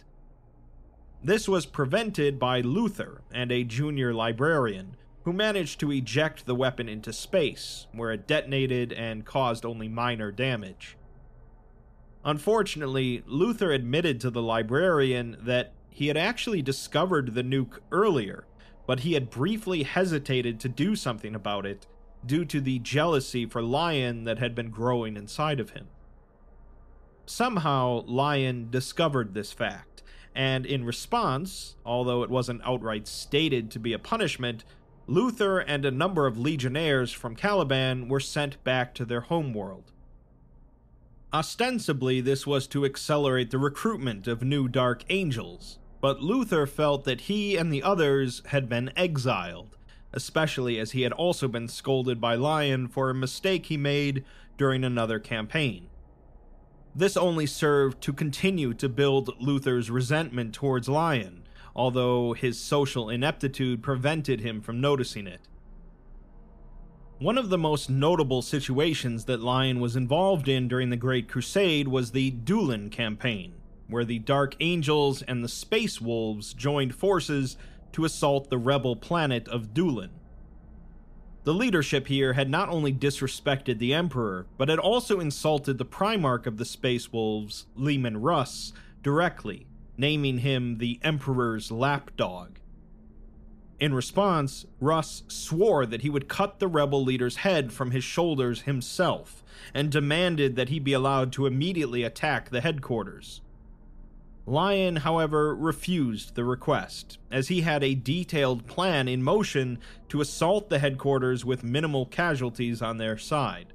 This 1.25 1.49
was 1.49 1.65
prevented 1.65 2.39
by 2.39 2.61
Luther 2.61 3.23
and 3.33 3.51
a 3.51 3.65
junior 3.65 4.13
librarian, 4.13 4.95
who 5.23 5.33
managed 5.33 5.81
to 5.81 5.91
eject 5.91 6.45
the 6.45 6.55
weapon 6.55 6.87
into 6.87 7.15
space, 7.15 7.87
where 7.93 8.13
it 8.13 8.27
detonated 8.27 8.93
and 8.93 9.25
caused 9.25 9.65
only 9.65 9.89
minor 9.89 10.31
damage. 10.31 10.99
Unfortunately, 12.27 13.23
Luther 13.27 13.73
admitted 13.73 14.21
to 14.21 14.31
the 14.31 14.43
librarian 14.43 15.39
that 15.41 15.73
he 15.89 16.09
had 16.09 16.19
actually 16.19 16.61
discovered 16.61 17.35
the 17.35 17.43
nuke 17.43 17.79
earlier, 17.91 18.45
but 18.87 19.01
he 19.01 19.15
had 19.15 19.31
briefly 19.31 19.83
hesitated 19.85 20.61
to 20.61 20.69
do 20.69 20.95
something 20.95 21.35
about 21.35 21.65
it 21.65 21.87
due 22.27 22.45
to 22.45 22.61
the 22.61 22.81
jealousy 22.81 23.47
for 23.47 23.63
Lion 23.63 24.25
that 24.25 24.41
had 24.41 24.55
been 24.55 24.69
growing 24.69 25.17
inside 25.17 25.59
of 25.59 25.71
him. 25.71 25.87
Somehow, 27.25 28.05
Lion 28.07 28.69
discovered 28.71 29.33
this 29.33 29.55
fact, 29.55 29.94
and 30.35 30.67
in 30.67 30.85
response, 30.85 31.77
although 31.85 32.23
it 32.23 32.31
wasn't 32.31 32.63
outright 32.65 33.07
stated 33.07 33.71
to 33.71 33.79
be 33.79 33.93
a 33.93 33.99
punishment, 33.99 34.65
Luther 35.07 35.59
and 35.59 35.85
a 35.85 35.91
number 35.91 36.27
of 36.27 36.39
legionnaires 36.39 37.13
from 37.13 37.37
Caliban 37.37 38.09
were 38.09 38.21
sent 38.21 38.63
back 38.65 38.95
to 38.95 39.05
their 39.05 39.23
homeworld. 39.23 39.93
Ostensibly, 41.33 42.21
this 42.21 42.47
was 42.47 42.67
to 42.69 42.85
accelerate 42.85 43.51
the 43.51 43.59
recruitment 43.59 44.27
of 44.27 44.43
new 44.43 44.69
Dark 44.69 45.05
Angels, 45.09 45.79
but 46.01 46.23
Luther 46.23 46.67
felt 46.67 47.05
that 47.05 47.23
he 47.23 47.57
and 47.57 47.73
the 47.73 47.83
others 47.83 48.43
had 48.47 48.69
been 48.69 48.93
exiled, 48.97 49.77
especially 50.13 50.79
as 50.79 50.93
he 50.93 51.03
had 51.03 51.13
also 51.13 51.49
been 51.49 51.69
scolded 51.69 52.21
by 52.21 52.35
Lion 52.35 52.89
for 52.89 53.11
a 53.11 53.15
mistake 53.15 53.67
he 53.67 53.77
made 53.77 54.25
during 54.57 54.85
another 54.85 55.19
campaign. 55.19 55.89
This 56.97 57.17
only 57.17 57.47
served 57.47 58.01
to 58.03 58.13
continue 58.13 58.73
to 58.75 58.89
build 58.89 59.35
Luther's 59.41 59.91
resentment 59.91 60.55
towards 60.55 60.89
Lion, 60.89 61.43
although 61.75 62.35
his 62.35 62.59
social 62.59 63.11
ineptitude 63.11 63.83
prevented 63.83 64.41
him 64.41 64.61
from 64.61 64.81
noticing 64.81 65.27
it. 65.27 65.41
One 67.19 67.37
of 67.37 67.49
the 67.49 67.59
most 67.59 67.91
notable 67.91 68.43
situations 68.43 69.25
that 69.25 69.41
Lion 69.41 69.81
was 69.81 69.97
involved 69.97 70.49
in 70.49 70.69
during 70.69 70.91
the 70.91 70.97
Great 70.97 71.29
Crusade 71.29 71.89
was 71.89 72.13
the 72.13 72.31
Dulan 72.31 72.91
campaign, 72.91 73.55
where 73.89 74.05
the 74.05 74.21
Dark 74.21 74.55
Angels 74.61 75.23
and 75.23 75.43
the 75.43 75.49
Space 75.49 76.01
Wolves 76.01 76.55
joined 76.55 76.95
forces 76.95 77.57
to 77.93 78.05
assault 78.05 78.51
the 78.51 78.59
rebel 78.59 78.95
planet 78.95 79.49
of 79.49 79.75
Dulan. 79.75 80.11
The 81.45 81.53
leadership 81.53 82.07
here 82.07 82.33
had 82.33 82.49
not 82.49 82.71
only 82.71 82.91
disrespected 82.91 83.79
the 83.79 83.93
Emperor, 83.93 84.47
but 84.57 84.71
had 84.71 84.79
also 84.79 85.21
insulted 85.21 85.77
the 85.77 85.85
Primarch 85.85 86.47
of 86.47 86.57
the 86.57 86.65
Space 86.65 87.13
Wolves, 87.13 87.67
Leman 87.77 88.23
Russ, 88.23 88.73
directly, 89.03 89.67
naming 89.99 90.39
him 90.39 90.79
the 90.79 90.99
Emperor's 91.03 91.71
lapdog. 91.71 92.59
In 93.79 93.93
response, 93.93 94.65
Russ 94.81 95.25
swore 95.29 95.85
that 95.85 96.01
he 96.01 96.09
would 96.09 96.29
cut 96.29 96.61
the 96.61 96.69
rebel 96.69 97.05
leader's 97.05 97.37
head 97.37 97.75
from 97.75 97.91
his 97.91 98.05
shoulders 98.05 98.63
himself 98.63 99.45
and 99.75 99.93
demanded 99.93 100.57
that 100.57 100.71
he 100.71 100.79
be 100.79 100.95
allowed 100.95 101.31
to 101.33 101.45
immediately 101.47 102.05
attack 102.05 102.49
the 102.49 102.63
headquarters. 102.63 103.43
Lion, 104.47 104.97
however, 104.97 105.55
refused 105.55 106.35
the 106.35 106.45
request, 106.45 107.19
as 107.31 107.49
he 107.49 107.63
had 107.63 107.83
a 107.83 107.95
detailed 107.95 108.67
plan 108.67 109.09
in 109.09 109.23
motion 109.23 109.79
to 110.09 110.21
assault 110.21 110.69
the 110.69 110.79
headquarters 110.79 111.45
with 111.45 111.65
minimal 111.65 112.05
casualties 112.07 112.83
on 112.83 112.99
their 112.99 113.17
side. 113.17 113.73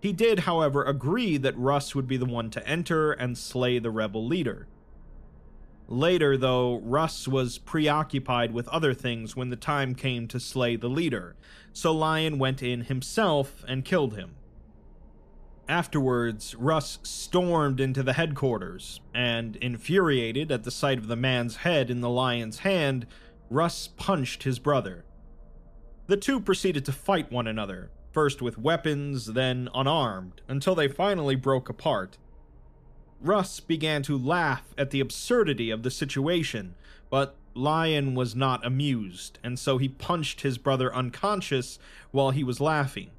He 0.00 0.12
did, 0.12 0.40
however, 0.40 0.84
agree 0.84 1.36
that 1.38 1.56
Russ 1.56 1.94
would 1.94 2.06
be 2.06 2.16
the 2.16 2.26
one 2.26 2.50
to 2.50 2.66
enter 2.68 3.12
and 3.12 3.38
slay 3.38 3.78
the 3.78 3.90
rebel 3.90 4.26
leader, 4.26 4.66
Later, 5.92 6.38
though, 6.38 6.76
Russ 6.76 7.28
was 7.28 7.58
preoccupied 7.58 8.54
with 8.54 8.66
other 8.68 8.94
things 8.94 9.36
when 9.36 9.50
the 9.50 9.56
time 9.56 9.94
came 9.94 10.26
to 10.28 10.40
slay 10.40 10.74
the 10.74 10.88
leader, 10.88 11.36
so 11.74 11.92
Lion 11.92 12.38
went 12.38 12.62
in 12.62 12.82
himself 12.82 13.62
and 13.68 13.84
killed 13.84 14.16
him. 14.16 14.36
Afterwards, 15.68 16.54
Russ 16.56 16.98
stormed 17.02 17.80
into 17.80 18.02
the 18.02 18.14
headquarters, 18.14 19.00
and, 19.14 19.56
infuriated 19.56 20.50
at 20.50 20.64
the 20.64 20.70
sight 20.70 20.98
of 20.98 21.06
the 21.06 21.16
man's 21.16 21.56
head 21.56 21.90
in 21.90 22.00
the 22.00 22.10
lion's 22.10 22.60
hand, 22.60 23.06
Russ 23.48 23.88
punched 23.88 24.42
his 24.42 24.58
brother. 24.58 25.04
The 26.08 26.16
two 26.16 26.40
proceeded 26.40 26.84
to 26.86 26.92
fight 26.92 27.30
one 27.30 27.46
another, 27.46 27.90
first 28.10 28.42
with 28.42 28.58
weapons, 28.58 29.26
then 29.26 29.68
unarmed, 29.74 30.40
until 30.48 30.74
they 30.74 30.88
finally 30.88 31.36
broke 31.36 31.68
apart. 31.68 32.18
Russ 33.20 33.60
began 33.60 34.02
to 34.02 34.18
laugh 34.18 34.74
at 34.76 34.90
the 34.90 35.00
absurdity 35.00 35.70
of 35.70 35.84
the 35.84 35.90
situation, 35.90 36.74
but 37.08 37.36
Lion 37.54 38.14
was 38.14 38.34
not 38.34 38.66
amused, 38.66 39.38
and 39.44 39.58
so 39.58 39.78
he 39.78 39.88
punched 39.88 40.40
his 40.40 40.58
brother 40.58 40.94
unconscious 40.94 41.78
while 42.10 42.30
he 42.30 42.42
was 42.42 42.60
laughing. 42.60 43.10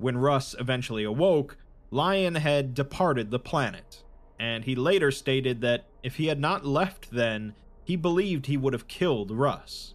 When 0.00 0.16
Russ 0.16 0.54
eventually 0.58 1.04
awoke, 1.04 1.58
Lion 1.90 2.36
had 2.36 2.74
departed 2.74 3.30
the 3.30 3.38
planet, 3.38 4.02
and 4.38 4.64
he 4.64 4.74
later 4.74 5.10
stated 5.10 5.60
that 5.60 5.84
if 6.02 6.16
he 6.16 6.28
had 6.28 6.40
not 6.40 6.64
left 6.64 7.10
then, 7.10 7.54
he 7.84 7.96
believed 7.96 8.46
he 8.46 8.56
would 8.56 8.72
have 8.72 8.88
killed 8.88 9.30
Russ. 9.30 9.94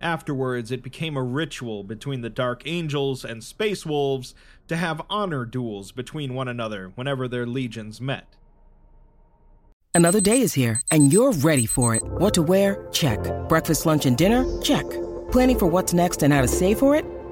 Afterwards, 0.00 0.70
it 0.70 0.84
became 0.84 1.16
a 1.16 1.22
ritual 1.24 1.82
between 1.82 2.20
the 2.20 2.30
Dark 2.30 2.62
Angels 2.66 3.24
and 3.24 3.42
Space 3.42 3.84
Wolves 3.84 4.32
to 4.68 4.76
have 4.76 5.02
honor 5.10 5.44
duels 5.44 5.90
between 5.90 6.34
one 6.34 6.46
another 6.46 6.92
whenever 6.94 7.26
their 7.26 7.46
legions 7.46 8.00
met. 8.00 8.36
Another 9.92 10.20
day 10.20 10.40
is 10.40 10.54
here, 10.54 10.80
and 10.92 11.12
you're 11.12 11.32
ready 11.32 11.66
for 11.66 11.96
it. 11.96 12.04
What 12.04 12.34
to 12.34 12.42
wear? 12.42 12.86
Check. 12.92 13.18
Breakfast, 13.48 13.86
lunch, 13.86 14.06
and 14.06 14.16
dinner? 14.16 14.44
Check. 14.62 14.88
Planning 15.32 15.58
for 15.58 15.66
what's 15.66 15.92
next 15.92 16.22
and 16.22 16.32
how 16.32 16.42
to 16.42 16.48
save 16.48 16.78
for 16.78 16.94
it? 16.94 17.04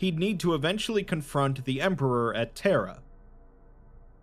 he'd 0.00 0.18
need 0.18 0.40
to 0.40 0.54
eventually 0.54 1.04
confront 1.04 1.62
the 1.66 1.78
Emperor 1.78 2.34
at 2.34 2.54
Terra. 2.54 3.02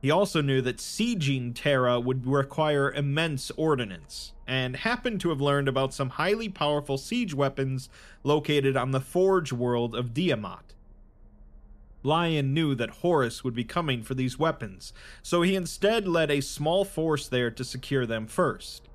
He 0.01 0.09
also 0.09 0.41
knew 0.41 0.59
that 0.61 0.77
sieging 0.77 1.53
Terra 1.53 1.99
would 1.99 2.25
require 2.25 2.91
immense 2.91 3.51
ordnance, 3.51 4.33
and 4.47 4.75
happened 4.75 5.21
to 5.21 5.29
have 5.29 5.39
learned 5.39 5.67
about 5.67 5.93
some 5.93 6.09
highly 6.09 6.49
powerful 6.49 6.97
siege 6.97 7.35
weapons 7.35 7.89
located 8.23 8.75
on 8.75 8.89
the 8.89 8.99
Forge 8.99 9.53
world 9.53 9.93
of 9.93 10.15
Diamat. 10.15 10.73
Lion 12.01 12.55
knew 12.55 12.73
that 12.73 12.89
Horus 12.89 13.43
would 13.43 13.53
be 13.53 13.63
coming 13.63 14.01
for 14.01 14.15
these 14.15 14.39
weapons, 14.39 14.93
so 15.21 15.43
he 15.43 15.55
instead 15.55 16.07
led 16.07 16.31
a 16.31 16.41
small 16.41 16.85
force 16.85 17.27
there 17.27 17.51
to 17.51 17.63
secure 17.63 18.07
them 18.07 18.25
first. 18.25 18.89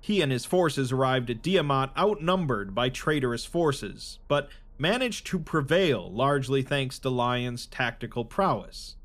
He 0.00 0.20
and 0.20 0.30
his 0.30 0.44
forces 0.44 0.92
arrived 0.92 1.28
at 1.28 1.42
Diamat 1.42 1.96
outnumbered 1.96 2.72
by 2.72 2.88
traitorous 2.88 3.44
forces, 3.44 4.20
but 4.28 4.48
managed 4.82 5.24
to 5.24 5.38
prevail 5.38 6.10
largely 6.12 6.60
thanks 6.60 6.98
to 6.98 7.08
Lion's 7.08 7.66
tactical 7.66 8.24
prowess. 8.24 8.96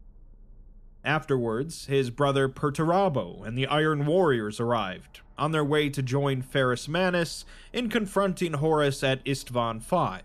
Afterwards, 1.05 1.85
his 1.85 2.09
brother 2.09 2.49
Perturabo 2.49 3.45
and 3.45 3.55
the 3.55 3.67
Iron 3.67 4.07
Warriors 4.07 4.59
arrived, 4.59 5.21
on 5.37 5.51
their 5.51 5.63
way 5.63 5.87
to 5.91 6.01
join 6.01 6.41
Ferrus 6.41 6.87
Manus 6.87 7.45
in 7.71 7.89
confronting 7.89 8.53
Horus 8.53 9.03
at 9.03 9.23
Istvan 9.23 9.79
V. 9.79 10.23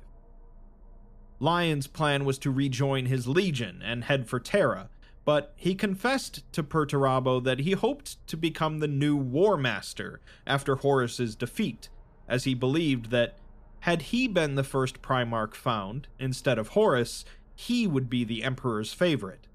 Lion's 1.38 1.87
plan 1.87 2.25
was 2.25 2.38
to 2.38 2.50
rejoin 2.50 3.04
his 3.04 3.28
legion 3.28 3.82
and 3.85 4.04
head 4.04 4.26
for 4.26 4.40
Terra, 4.40 4.88
but 5.26 5.52
he 5.54 5.75
confessed 5.75 6.50
to 6.52 6.62
Perturabo 6.62 7.44
that 7.44 7.59
he 7.59 7.73
hoped 7.73 8.26
to 8.26 8.38
become 8.38 8.79
the 8.79 8.88
new 8.88 9.16
War 9.16 9.59
Master 9.59 10.22
after 10.46 10.76
Horus's 10.76 11.37
defeat, 11.37 11.90
as 12.26 12.44
he 12.44 12.55
believed 12.55 13.11
that 13.11 13.37
had 13.83 14.03
he 14.03 14.29
been 14.29 14.55
the 14.55 14.62
first 14.62 15.03
Primarch 15.03 15.57
found, 15.57 16.07
instead 16.16 16.57
of 16.57 16.68
Horus, 16.68 17.25
he 17.57 17.85
would 17.85 18.09
be 18.09 18.23
the 18.23 18.45
Emperor's 18.45 18.92
favorite. 18.92 19.49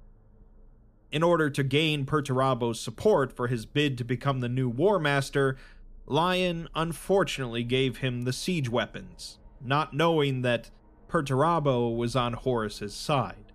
In 1.13 1.23
order 1.23 1.49
to 1.49 1.63
gain 1.63 2.05
Perturabo's 2.05 2.77
support 2.77 3.31
for 3.31 3.47
his 3.47 3.65
bid 3.65 3.97
to 3.97 4.03
become 4.03 4.41
the 4.41 4.49
new 4.49 4.67
War 4.67 4.99
Master, 4.99 5.55
Lion 6.05 6.67
unfortunately 6.75 7.63
gave 7.63 7.99
him 7.99 8.23
the 8.23 8.33
siege 8.33 8.67
weapons, 8.67 9.39
not 9.61 9.93
knowing 9.93 10.41
that 10.41 10.71
Perturabo 11.07 11.95
was 11.95 12.13
on 12.13 12.33
Horus's 12.33 12.93
side. 12.93 13.53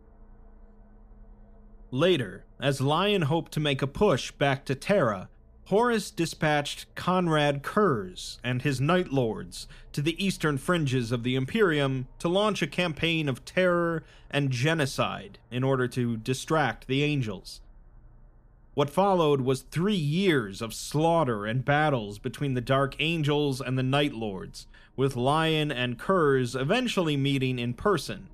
Later, 1.90 2.46
as 2.58 2.80
Lion 2.80 3.22
hoped 3.22 3.52
to 3.52 3.60
make 3.60 3.82
a 3.82 3.86
push 3.86 4.30
back 4.30 4.64
to 4.64 4.74
Terra, 4.74 5.28
Horus 5.66 6.10
dispatched 6.10 6.92
Conrad 6.94 7.62
Curze 7.62 8.38
and 8.42 8.62
his 8.62 8.80
Night 8.80 9.12
Lords 9.12 9.68
to 9.92 10.02
the 10.02 10.22
eastern 10.22 10.58
fringes 10.58 11.12
of 11.12 11.22
the 11.22 11.36
Imperium 11.36 12.08
to 12.18 12.28
launch 12.28 12.62
a 12.62 12.66
campaign 12.66 13.28
of 13.28 13.44
terror 13.44 14.02
and 14.30 14.50
genocide 14.50 15.38
in 15.50 15.62
order 15.62 15.86
to 15.88 16.16
distract 16.16 16.88
the 16.88 17.02
Angels. 17.04 17.60
What 18.74 18.90
followed 18.90 19.42
was 19.42 19.62
three 19.62 19.94
years 19.94 20.62
of 20.62 20.74
slaughter 20.74 21.46
and 21.46 21.64
battles 21.64 22.18
between 22.18 22.54
the 22.54 22.60
Dark 22.60 22.96
Angels 22.98 23.60
and 23.60 23.78
the 23.78 23.82
Night 23.82 24.14
Lords, 24.14 24.66
with 24.96 25.14
Lion 25.14 25.70
and 25.70 25.98
Curze 25.98 26.56
eventually 26.56 27.16
meeting 27.16 27.58
in 27.58 27.74
person. 27.74 28.28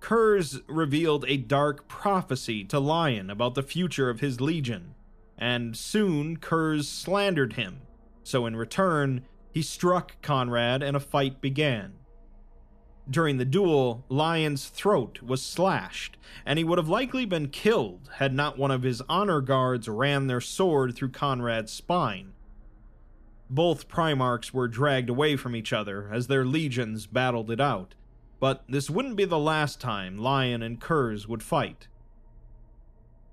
Curze 0.00 0.60
revealed 0.66 1.24
a 1.26 1.38
dark 1.38 1.88
prophecy 1.88 2.62
to 2.64 2.78
Lion 2.78 3.30
about 3.30 3.54
the 3.54 3.62
future 3.62 4.10
of 4.10 4.20
his 4.20 4.40
legion, 4.40 4.94
and 5.38 5.76
soon 5.76 6.36
Curze 6.36 6.88
slandered 6.88 7.54
him, 7.54 7.82
so 8.22 8.46
in 8.46 8.56
return, 8.56 9.24
he 9.52 9.62
struck 9.62 10.20
Conrad 10.22 10.82
and 10.82 10.96
a 10.96 11.00
fight 11.00 11.40
began. 11.40 11.94
During 13.08 13.36
the 13.36 13.44
duel, 13.44 14.04
Lion's 14.08 14.68
throat 14.68 15.22
was 15.22 15.40
slashed, 15.40 16.16
and 16.44 16.58
he 16.58 16.64
would 16.64 16.78
have 16.78 16.88
likely 16.88 17.24
been 17.24 17.48
killed 17.48 18.10
had 18.16 18.34
not 18.34 18.58
one 18.58 18.72
of 18.72 18.82
his 18.82 19.00
honor 19.08 19.40
guards 19.40 19.88
ran 19.88 20.26
their 20.26 20.40
sword 20.40 20.96
through 20.96 21.10
Conrad's 21.10 21.72
spine. 21.72 22.32
Both 23.48 23.88
Primarchs 23.88 24.52
were 24.52 24.66
dragged 24.66 25.08
away 25.08 25.36
from 25.36 25.54
each 25.54 25.72
other 25.72 26.10
as 26.12 26.26
their 26.26 26.44
legions 26.44 27.06
battled 27.06 27.50
it 27.50 27.60
out, 27.60 27.94
but 28.40 28.64
this 28.68 28.90
wouldn't 28.90 29.16
be 29.16 29.24
the 29.24 29.38
last 29.38 29.80
time 29.80 30.18
Lion 30.18 30.62
and 30.62 30.80
Curze 30.80 31.28
would 31.28 31.44
fight. 31.44 31.86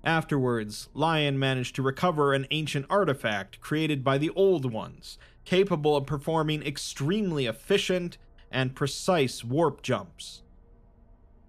Afterwards, 0.04 0.90
Lion 0.92 1.38
managed 1.38 1.74
to 1.76 1.82
recover 1.82 2.34
an 2.34 2.46
ancient 2.50 2.84
artifact 2.90 3.60
created 3.60 4.04
by 4.04 4.18
the 4.18 4.30
Old 4.30 4.70
Ones, 4.70 5.16
capable 5.46 5.96
of 5.96 6.04
performing 6.04 6.62
extremely 6.62 7.46
efficient 7.46 8.18
and 8.50 8.74
precise 8.74 9.42
warp 9.42 9.82
jumps. 9.82 10.42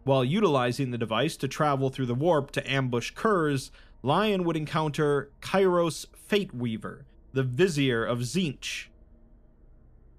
While 0.05 0.23
utilizing 0.23 0.91
the 0.91 0.97
device 0.97 1.35
to 1.37 1.47
travel 1.49 1.89
through 1.89 2.05
the 2.05 2.15
warp 2.15 2.51
to 2.51 2.71
ambush 2.71 3.11
Curze, 3.11 3.71
Lion 4.01 4.45
would 4.45 4.55
encounter 4.55 5.31
Kairos 5.41 6.05
Fateweaver, 6.29 7.05
the 7.33 7.43
vizier 7.43 8.05
of 8.05 8.19
Tzeentch. 8.19 8.87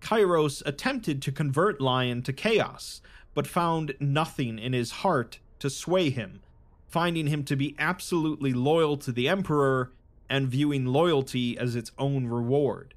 Kairos 0.01 0.63
attempted 0.67 1.23
to 1.23 1.33
convert 1.33 1.81
Lion 1.81 2.23
to 2.23 2.33
chaos, 2.33 3.01
but 3.33 3.47
found 3.47 3.95
nothing 3.99 4.59
in 4.59 4.73
his 4.73 4.91
heart 4.91 5.39
to 5.61 5.71
sway 5.71 6.11
him, 6.11 6.43
finding 6.89 7.27
him 7.27 7.45
to 7.45 7.57
be 7.57 7.75
absolutely 7.79 8.53
loyal 8.53 8.97
to 8.99 9.13
the 9.13 9.29
Emperor 9.29 9.93
and 10.29 10.49
viewing 10.49 10.87
loyalty 10.87 11.59
as 11.59 11.77
its 11.77 11.93
own 11.99 12.27
reward. 12.27 12.95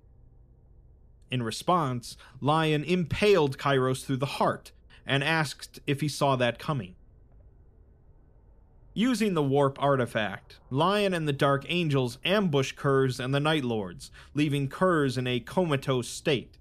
In 1.32 1.44
response, 1.44 2.18
Lion 2.42 2.84
impaled 2.84 3.58
Kairos 3.58 4.06
through 4.06 4.18
the 4.18 4.26
heart 4.26 4.72
and 5.06 5.24
asked 5.24 5.80
if 5.88 6.02
he 6.02 6.08
saw 6.08 6.36
that 6.36 6.60
coming. 6.60 6.96
Using 8.94 9.34
the 9.34 9.44
warp 9.44 9.82
artifact, 9.82 10.60
Lion 10.70 11.14
and 11.14 11.28
the 11.28 11.34
Dark 11.34 11.66
Angels 11.68 12.18
ambush 12.24 12.74
Curze 12.74 13.20
and 13.20 13.34
the 13.34 13.40
Night 13.40 13.64
Lords, 13.64 14.12
leaving 14.34 14.68
Curze 14.68 15.18
in 15.18 15.26
a 15.26 15.40
comatose 15.40 16.08
state. 16.08 16.59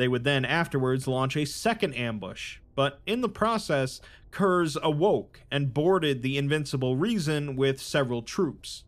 They 0.00 0.08
would 0.08 0.24
then 0.24 0.46
afterwards 0.46 1.06
launch 1.06 1.36
a 1.36 1.44
second 1.44 1.92
ambush, 1.92 2.56
but 2.74 3.00
in 3.04 3.20
the 3.20 3.28
process, 3.28 4.00
Curze 4.30 4.78
awoke 4.82 5.42
and 5.50 5.74
boarded 5.74 6.22
the 6.22 6.38
Invincible 6.38 6.96
Reason 6.96 7.54
with 7.54 7.82
several 7.82 8.22
troops. 8.22 8.84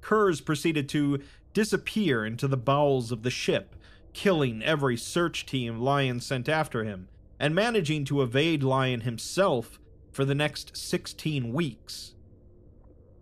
Curze 0.00 0.44
proceeded 0.44 0.88
to 0.88 1.20
disappear 1.54 2.26
into 2.26 2.48
the 2.48 2.56
bowels 2.56 3.12
of 3.12 3.22
the 3.22 3.30
ship, 3.30 3.76
killing 4.12 4.60
every 4.60 4.96
search 4.96 5.46
team 5.46 5.78
Lion 5.78 6.18
sent 6.18 6.48
after 6.48 6.82
him, 6.82 7.06
and 7.38 7.54
managing 7.54 8.04
to 8.06 8.22
evade 8.22 8.64
Lion 8.64 9.02
himself 9.02 9.78
for 10.10 10.24
the 10.24 10.34
next 10.34 10.76
16 10.76 11.52
weeks. 11.52 12.14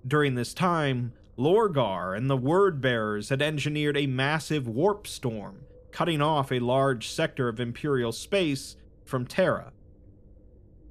During 0.07 0.35
this 0.35 0.55
time, 0.55 1.12
Lorgar 1.37 2.16
and 2.16 2.31
the 2.31 2.38
Word 2.38 2.81
Bearers 2.81 3.29
had 3.29 3.42
engineered 3.42 3.98
a 3.98 4.07
massive 4.07 4.66
warp 4.66 5.07
storm, 5.07 5.66
cutting 5.94 6.20
off 6.20 6.50
a 6.50 6.59
large 6.59 7.09
sector 7.09 7.48
of 7.48 7.61
Imperial 7.61 8.11
space 8.11 8.74
from 9.04 9.24
Terra. 9.24 9.72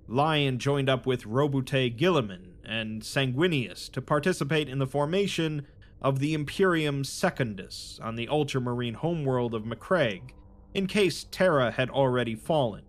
Lion 0.07 0.57
joined 0.57 0.89
up 0.89 1.05
with 1.05 1.25
Roboute 1.25 1.97
Guilliman 1.97 2.53
and 2.63 3.01
Sanguinius 3.01 3.91
to 3.91 4.01
participate 4.01 4.69
in 4.69 4.79
the 4.79 4.87
formation 4.87 5.67
of 6.01 6.19
the 6.19 6.33
Imperium 6.33 7.03
Secundus 7.03 7.99
on 8.01 8.15
the 8.15 8.29
ultramarine 8.29 8.93
homeworld 8.93 9.53
of 9.53 9.65
Macragge, 9.65 10.31
in 10.73 10.87
case 10.87 11.25
Terra 11.29 11.71
had 11.71 11.89
already 11.89 12.33
fallen. 12.33 12.83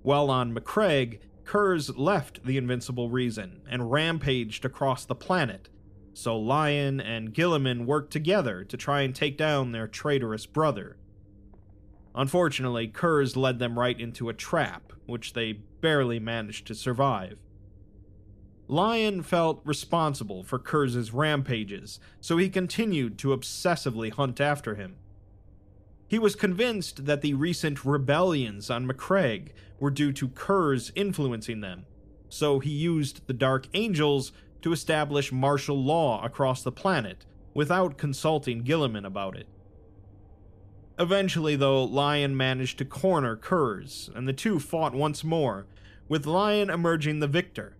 While 0.00 0.30
on 0.30 0.54
Macragge, 0.54 1.18
Curze 1.44 1.90
left 1.94 2.42
the 2.42 2.56
Invincible 2.56 3.10
Reason 3.10 3.60
and 3.68 3.92
rampaged 3.92 4.64
across 4.64 5.04
the 5.04 5.14
planet, 5.14 5.68
so 6.14 6.38
Lion 6.38 7.00
and 7.00 7.34
Guilliman 7.34 7.84
worked 7.84 8.12
together 8.12 8.64
to 8.64 8.76
try 8.76 9.02
and 9.02 9.14
take 9.14 9.36
down 9.36 9.72
their 9.72 9.88
traitorous 9.88 10.46
brother. 10.46 10.96
Unfortunately, 12.14 12.86
Curze 12.88 13.36
led 13.36 13.58
them 13.58 13.78
right 13.78 13.98
into 13.98 14.28
a 14.28 14.34
trap, 14.34 14.92
which 15.06 15.32
they 15.32 15.52
barely 15.52 16.20
managed 16.20 16.66
to 16.68 16.74
survive. 16.74 17.38
Lion 18.68 19.22
felt 19.22 19.60
responsible 19.64 20.42
for 20.42 20.58
Curze's 20.58 21.12
rampages, 21.12 22.00
so 22.20 22.38
he 22.38 22.48
continued 22.48 23.18
to 23.18 23.36
obsessively 23.36 24.10
hunt 24.10 24.40
after 24.40 24.76
him. 24.76 24.96
He 26.06 26.18
was 26.18 26.36
convinced 26.36 27.06
that 27.06 27.20
the 27.20 27.34
recent 27.34 27.84
rebellions 27.84 28.70
on 28.70 28.86
Macragge 28.86 29.50
were 29.80 29.90
due 29.90 30.12
to 30.12 30.28
Curze 30.28 30.92
influencing 30.94 31.60
them, 31.60 31.86
so 32.28 32.58
he 32.58 32.70
used 32.70 33.26
the 33.26 33.32
Dark 33.32 33.66
Angels 33.74 34.32
to 34.64 34.72
establish 34.72 35.30
martial 35.30 35.76
law 35.76 36.24
across 36.24 36.62
the 36.62 36.72
planet 36.72 37.26
without 37.52 37.98
consulting 37.98 38.64
Guilliman 38.64 39.04
about 39.04 39.36
it. 39.36 39.46
Eventually, 40.98 41.54
though, 41.54 41.84
Lion 41.84 42.34
managed 42.34 42.78
to 42.78 42.86
corner 42.86 43.36
Curze, 43.36 44.08
and 44.14 44.26
the 44.26 44.32
two 44.32 44.58
fought 44.58 44.94
once 44.94 45.22
more, 45.22 45.66
with 46.08 46.24
Lion 46.24 46.70
emerging 46.70 47.20
the 47.20 47.28
victor. 47.28 47.76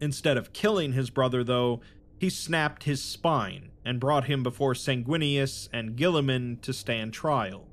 Instead 0.00 0.36
of 0.36 0.52
killing 0.52 0.94
his 0.94 1.10
brother, 1.10 1.44
though, 1.44 1.80
he 2.18 2.28
snapped 2.28 2.82
his 2.82 3.00
spine 3.00 3.70
and 3.84 4.00
brought 4.00 4.24
him 4.24 4.42
before 4.42 4.74
Sanguinius 4.74 5.68
and 5.72 5.96
Guilliman 5.96 6.60
to 6.62 6.72
stand 6.72 7.12
trial. 7.12 7.68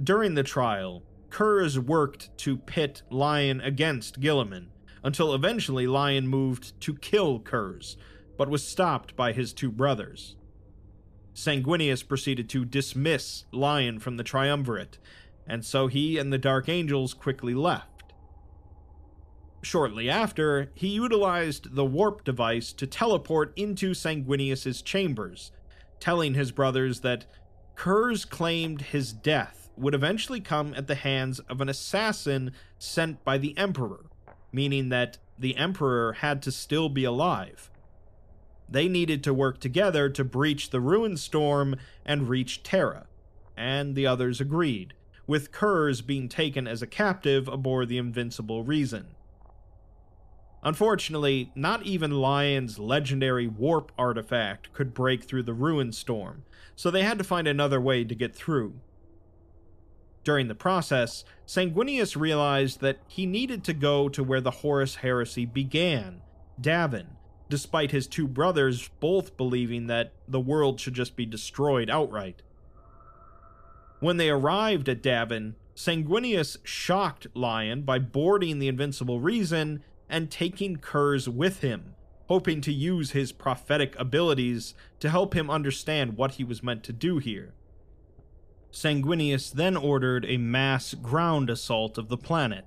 During 0.00 0.34
the 0.34 0.44
trial, 0.44 1.02
Curze 1.28 1.76
worked 1.76 2.30
to 2.38 2.56
pit 2.56 3.02
Lion 3.10 3.60
against 3.60 4.20
Guilliman, 4.20 4.68
until 5.02 5.34
eventually 5.34 5.86
Lion 5.86 6.26
moved 6.26 6.78
to 6.80 6.94
kill 6.94 7.40
Curze, 7.40 7.96
but 8.36 8.48
was 8.48 8.66
stopped 8.66 9.16
by 9.16 9.32
his 9.32 9.52
two 9.52 9.70
brothers. 9.70 10.36
Sanguinius 11.34 12.06
proceeded 12.06 12.48
to 12.50 12.64
dismiss 12.64 13.44
Lion 13.52 13.98
from 13.98 14.16
the 14.16 14.24
triumvirate, 14.24 14.98
and 15.46 15.64
so 15.64 15.86
he 15.86 16.18
and 16.18 16.32
the 16.32 16.38
Dark 16.38 16.68
Angels 16.68 17.14
quickly 17.14 17.54
left. 17.54 18.12
Shortly 19.62 20.08
after, 20.08 20.70
he 20.74 20.88
utilized 20.88 21.74
the 21.74 21.84
warp 21.84 22.24
device 22.24 22.72
to 22.74 22.86
teleport 22.86 23.52
into 23.56 23.92
Sanguinius's 23.92 24.80
chambers, 24.82 25.52
telling 25.98 26.34
his 26.34 26.50
brothers 26.50 27.00
that 27.00 27.26
Curze 27.74 28.28
claimed 28.28 28.82
his 28.82 29.12
death 29.12 29.70
would 29.76 29.94
eventually 29.94 30.40
come 30.40 30.74
at 30.74 30.86
the 30.86 30.94
hands 30.94 31.40
of 31.40 31.60
an 31.60 31.68
assassin 31.68 32.52
sent 32.78 33.24
by 33.24 33.38
the 33.38 33.56
Emperor, 33.56 34.09
meaning 34.52 34.88
that 34.88 35.18
the 35.38 35.56
Emperor 35.56 36.14
had 36.14 36.42
to 36.42 36.52
still 36.52 36.88
be 36.88 37.04
alive. 37.04 37.70
They 38.68 38.88
needed 38.88 39.24
to 39.24 39.34
work 39.34 39.58
together 39.58 40.08
to 40.10 40.24
breach 40.24 40.70
the 40.70 40.80
ruin 40.80 41.16
storm 41.16 41.76
and 42.04 42.28
reach 42.28 42.62
Terra, 42.62 43.06
and 43.56 43.94
the 43.94 44.06
others 44.06 44.40
agreed, 44.40 44.94
with 45.26 45.50
Curze 45.50 46.02
being 46.02 46.28
taken 46.28 46.66
as 46.68 46.82
a 46.82 46.86
captive 46.86 47.48
aboard 47.48 47.88
the 47.88 47.98
Invincible 47.98 48.62
Reason. 48.62 49.06
Unfortunately, 50.62 51.50
not 51.54 51.84
even 51.84 52.10
Lion's 52.10 52.78
legendary 52.78 53.46
warp 53.46 53.92
artifact 53.96 54.72
could 54.74 54.92
break 54.92 55.24
through 55.24 55.44
the 55.44 55.54
ruin 55.54 55.90
storm, 55.90 56.44
so 56.76 56.90
they 56.90 57.02
had 57.02 57.18
to 57.18 57.24
find 57.24 57.48
another 57.48 57.80
way 57.80 58.04
to 58.04 58.14
get 58.14 58.34
through. 58.34 58.74
During 60.30 60.46
the 60.46 60.54
process, 60.54 61.24
Sanguinius 61.44 62.14
realized 62.14 62.80
that 62.82 63.00
he 63.08 63.26
needed 63.26 63.64
to 63.64 63.72
go 63.72 64.08
to 64.10 64.22
where 64.22 64.40
the 64.40 64.52
Horus 64.62 64.94
heresy 64.94 65.44
began, 65.44 66.20
Davin, 66.60 67.16
despite 67.48 67.90
his 67.90 68.06
two 68.06 68.28
brothers 68.28 68.90
both 69.00 69.36
believing 69.36 69.88
that 69.88 70.12
the 70.28 70.38
world 70.38 70.78
should 70.78 70.94
just 70.94 71.16
be 71.16 71.26
destroyed 71.26 71.90
outright. 71.90 72.42
When 73.98 74.18
they 74.18 74.30
arrived 74.30 74.88
at 74.88 75.02
Davin, 75.02 75.54
Sanguinius 75.74 76.58
shocked 76.62 77.26
Lion 77.34 77.82
by 77.82 77.98
boarding 77.98 78.60
the 78.60 78.68
Invincible 78.68 79.18
Reason 79.18 79.82
and 80.08 80.30
taking 80.30 80.76
Curze 80.76 81.26
with 81.26 81.60
him, 81.60 81.96
hoping 82.28 82.60
to 82.60 82.72
use 82.72 83.10
his 83.10 83.32
prophetic 83.32 83.98
abilities 83.98 84.74
to 85.00 85.10
help 85.10 85.34
him 85.34 85.50
understand 85.50 86.16
what 86.16 86.34
he 86.34 86.44
was 86.44 86.62
meant 86.62 86.84
to 86.84 86.92
do 86.92 87.18
here. 87.18 87.52
Sanguinius 88.72 89.50
then 89.50 89.76
ordered 89.76 90.24
a 90.24 90.36
mass 90.36 90.94
ground 90.94 91.50
assault 91.50 91.98
of 91.98 92.08
the 92.08 92.16
planet, 92.16 92.66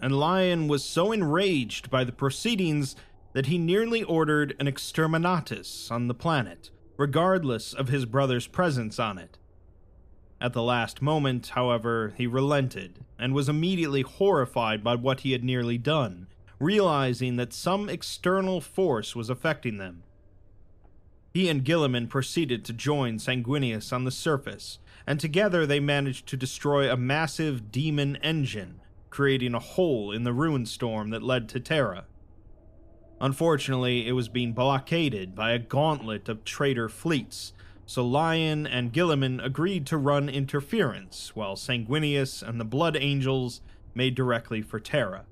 and 0.00 0.18
Lion 0.18 0.66
was 0.66 0.84
so 0.84 1.12
enraged 1.12 1.90
by 1.90 2.04
the 2.04 2.12
proceedings 2.12 2.96
that 3.32 3.46
he 3.46 3.58
nearly 3.58 4.02
ordered 4.02 4.54
an 4.58 4.66
exterminatus 4.66 5.90
on 5.90 6.08
the 6.08 6.14
planet, 6.14 6.70
regardless 6.96 7.72
of 7.72 7.88
his 7.88 8.04
brother's 8.04 8.46
presence 8.46 8.98
on 8.98 9.18
it. 9.18 9.38
At 10.40 10.54
the 10.54 10.62
last 10.62 11.00
moment, 11.00 11.48
however, 11.48 12.14
he 12.16 12.26
relented 12.26 13.04
and 13.18 13.32
was 13.32 13.48
immediately 13.48 14.02
horrified 14.02 14.82
by 14.82 14.96
what 14.96 15.20
he 15.20 15.32
had 15.32 15.44
nearly 15.44 15.78
done, 15.78 16.26
realizing 16.58 17.36
that 17.36 17.52
some 17.52 17.88
external 17.88 18.60
force 18.60 19.14
was 19.14 19.30
affecting 19.30 19.76
them. 19.76 20.02
He 21.32 21.48
and 21.48 21.64
Guilliman 21.64 22.08
proceeded 22.08 22.64
to 22.64 22.72
join 22.72 23.18
Sanguinius 23.18 23.92
on 23.92 24.04
the 24.04 24.10
surface, 24.10 24.78
and 25.06 25.18
together 25.18 25.66
they 25.66 25.80
managed 25.80 26.26
to 26.28 26.36
destroy 26.36 26.90
a 26.90 26.96
massive 26.96 27.70
demon 27.70 28.16
engine, 28.16 28.80
creating 29.10 29.54
a 29.54 29.58
hole 29.58 30.12
in 30.12 30.24
the 30.24 30.32
ruin 30.32 30.66
storm 30.66 31.10
that 31.10 31.22
led 31.22 31.48
to 31.48 31.60
Terra. 31.60 32.04
Unfortunately, 33.20 34.08
it 34.08 34.12
was 34.12 34.28
being 34.28 34.52
blockaded 34.52 35.34
by 35.34 35.52
a 35.52 35.58
gauntlet 35.58 36.28
of 36.28 36.44
traitor 36.44 36.88
fleets, 36.88 37.52
so 37.86 38.06
Lion 38.06 38.66
and 38.66 38.92
Guilliman 38.92 39.44
agreed 39.44 39.86
to 39.86 39.96
run 39.96 40.28
interference, 40.28 41.36
while 41.36 41.54
Sanguinius 41.54 42.42
and 42.42 42.58
the 42.58 42.64
Blood 42.64 42.96
Angels 42.96 43.60
made 43.94 44.14
directly 44.14 44.62
for 44.62 44.80
Terra. 44.80 45.24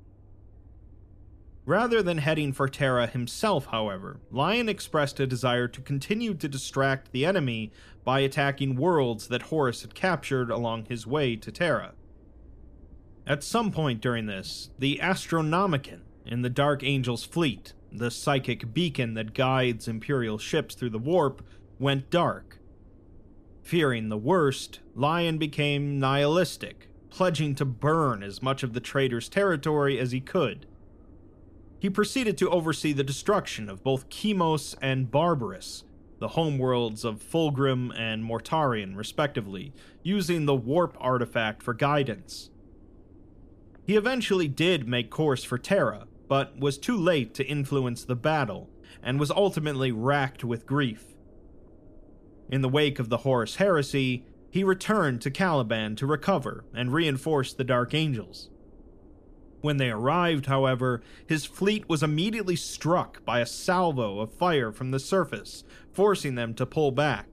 Rather 1.71 2.03
than 2.03 2.19
heading 2.19 2.53
for 2.53 2.69
Terra 2.69 3.07
himself, 3.07 3.67
however, 3.67 4.19
Lion 4.33 4.69
expressed 4.69 5.21
a 5.21 5.27
desire 5.29 5.69
to 5.69 5.81
continue 5.81 6.35
to 6.35 6.49
distract 6.49 7.13
the 7.13 7.25
enemy 7.25 7.71
by 8.03 8.19
attacking 8.19 8.75
worlds 8.75 9.29
that 9.29 9.43
Horus 9.43 9.83
had 9.83 9.95
captured 9.95 10.51
along 10.51 10.87
his 10.87 11.07
way 11.07 11.37
to 11.37 11.53
Terra. 11.53 11.93
At 13.25 13.45
some 13.45 13.71
point 13.71 14.01
during 14.01 14.27
this, 14.27 14.71
the 14.81 14.99
Astronomicon 15.01 16.01
in 16.27 16.43
the 16.43 16.51
Dark 16.51 16.83
Angel's 16.83 17.25
fleet, 17.25 17.73
the 17.93 18.11
psychic 18.11 18.75
beacon 18.75 19.15
that 19.15 19.33
guides 19.33 19.87
Imperial 19.87 20.39
ships 20.39 20.75
through 20.75 20.91
the 20.91 20.99
warp, 20.99 21.41
went 21.79 22.11
dark. 22.11 22.59
Fearing 23.63 24.09
the 24.09 24.19
worst, 24.19 24.81
Lion 24.97 25.39
became 25.39 26.01
nihilistic, 26.01 26.89
pledging 27.11 27.55
to 27.55 27.65
burn 27.65 28.25
as 28.25 28.43
much 28.43 28.65
of 28.65 28.73
the 28.73 28.81
traitor's 28.81 29.29
territory 29.29 30.01
as 30.01 30.11
he 30.11 30.21
could 30.21 30.67
he 31.81 31.89
proceeded 31.89 32.37
to 32.39 32.51
oversee 32.51 32.93
the 32.93 33.03
destruction 33.03 33.71
of 33.71 33.83
both 33.83 34.11
Chemos 34.11 34.77
and 34.83 35.11
Barbarus, 35.11 35.83
the 36.19 36.29
homeworlds 36.29 37.07
of 37.07 37.23
Fulgrim 37.23 37.91
and 37.99 38.23
Mortarion, 38.23 38.95
respectively, 38.95 39.73
using 40.03 40.45
the 40.45 40.55
Warp 40.55 40.95
artifact 41.01 41.63
for 41.63 41.73
guidance. 41.73 42.51
He 43.87 43.97
eventually 43.97 44.47
did 44.47 44.87
make 44.87 45.11
course 45.11 45.43
for 45.43 45.57
Terra, 45.57 46.07
but 46.29 46.61
was 46.61 46.77
too 46.77 46.97
late 46.97 47.33
to 47.35 47.47
influence 47.47 48.05
the 48.05 48.15
battle, 48.15 48.69
and 49.03 49.19
was 49.19 49.31
ultimately 49.31 49.91
racked 49.91 50.45
with 50.45 50.67
grief. 50.67 51.15
In 52.51 52.61
the 52.61 52.69
wake 52.69 52.99
of 52.99 53.09
the 53.09 53.19
Horus 53.19 53.57
heresy, 53.57 54.27
he 54.51 54.63
returned 54.63 55.23
to 55.23 55.31
Caliban 55.31 55.97
to 55.97 56.07
recover 56.07 56.65
and 56.75 56.93
reinforce 56.93 57.55
the 57.55 57.65
Dark 57.65 57.95
Angels. 57.95 58.50
When 59.61 59.77
they 59.77 59.91
arrived, 59.91 60.47
however, 60.47 61.03
his 61.27 61.45
fleet 61.45 61.89
was 61.89 62.03
immediately 62.03 62.57
struck 62.57 63.25
by 63.25 63.41
a 63.41 63.47
salvo 63.47 64.21
of 64.21 64.33
fire 64.33 64.73
from 64.73 64.91
the 64.91 64.99
surface, 64.99 65.65
forcing 65.93 66.35
them 66.35 66.55
to 66.55 66.67
pull 66.67 66.93
back. 66.93 67.27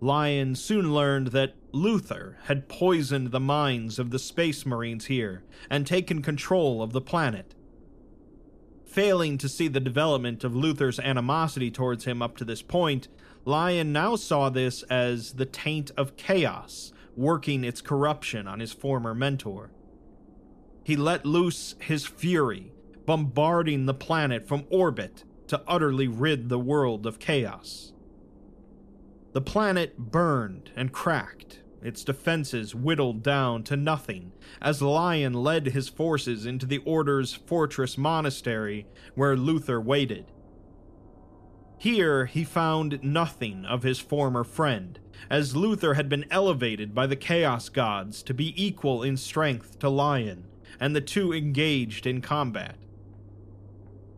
Lion 0.00 0.54
soon 0.54 0.92
learned 0.92 1.28
that 1.28 1.54
Luther 1.72 2.38
had 2.44 2.68
poisoned 2.68 3.30
the 3.30 3.40
minds 3.40 3.98
of 3.98 4.10
the 4.10 4.18
space 4.18 4.64
marines 4.64 5.06
here 5.06 5.42
and 5.68 5.86
taken 5.86 6.22
control 6.22 6.82
of 6.82 6.92
the 6.92 7.00
planet. 7.00 7.54
Failing 8.84 9.38
to 9.38 9.48
see 9.48 9.68
the 9.68 9.80
development 9.80 10.44
of 10.44 10.54
Luther's 10.54 11.00
animosity 11.00 11.70
towards 11.70 12.04
him 12.04 12.22
up 12.22 12.36
to 12.36 12.44
this 12.44 12.62
point, 12.62 13.08
Lion 13.44 13.92
now 13.92 14.14
saw 14.14 14.48
this 14.50 14.82
as 14.84 15.34
the 15.34 15.46
taint 15.46 15.90
of 15.96 16.16
chaos 16.16 16.92
working 17.16 17.64
its 17.64 17.80
corruption 17.80 18.46
on 18.46 18.60
his 18.60 18.72
former 18.72 19.14
mentor. 19.14 19.70
He 20.88 20.96
let 20.96 21.26
loose 21.26 21.74
his 21.80 22.06
fury, 22.06 22.72
bombarding 23.04 23.84
the 23.84 23.92
planet 23.92 24.48
from 24.48 24.64
orbit 24.70 25.22
to 25.46 25.60
utterly 25.68 26.08
rid 26.08 26.48
the 26.48 26.58
world 26.58 27.04
of 27.04 27.18
chaos. 27.18 27.92
The 29.34 29.42
planet 29.42 29.98
burned 29.98 30.70
and 30.74 30.90
cracked, 30.90 31.60
its 31.82 32.02
defenses 32.04 32.74
whittled 32.74 33.22
down 33.22 33.64
to 33.64 33.76
nothing 33.76 34.32
as 34.62 34.80
Lion 34.80 35.34
led 35.34 35.66
his 35.66 35.90
forces 35.90 36.46
into 36.46 36.64
the 36.64 36.78
Order's 36.78 37.34
fortress 37.34 37.98
monastery 37.98 38.86
where 39.14 39.36
Luther 39.36 39.78
waited. 39.78 40.32
Here 41.76 42.24
he 42.24 42.44
found 42.44 43.04
nothing 43.04 43.66
of 43.66 43.82
his 43.82 43.98
former 43.98 44.42
friend, 44.42 44.98
as 45.28 45.54
Luther 45.54 45.92
had 45.92 46.08
been 46.08 46.24
elevated 46.30 46.94
by 46.94 47.06
the 47.06 47.14
Chaos 47.14 47.68
Gods 47.68 48.22
to 48.22 48.32
be 48.32 48.54
equal 48.56 49.02
in 49.02 49.18
strength 49.18 49.78
to 49.80 49.90
Lion, 49.90 50.46
and 50.80 50.94
the 50.94 51.00
two 51.00 51.32
engaged 51.32 52.06
in 52.06 52.20
combat. 52.20 52.76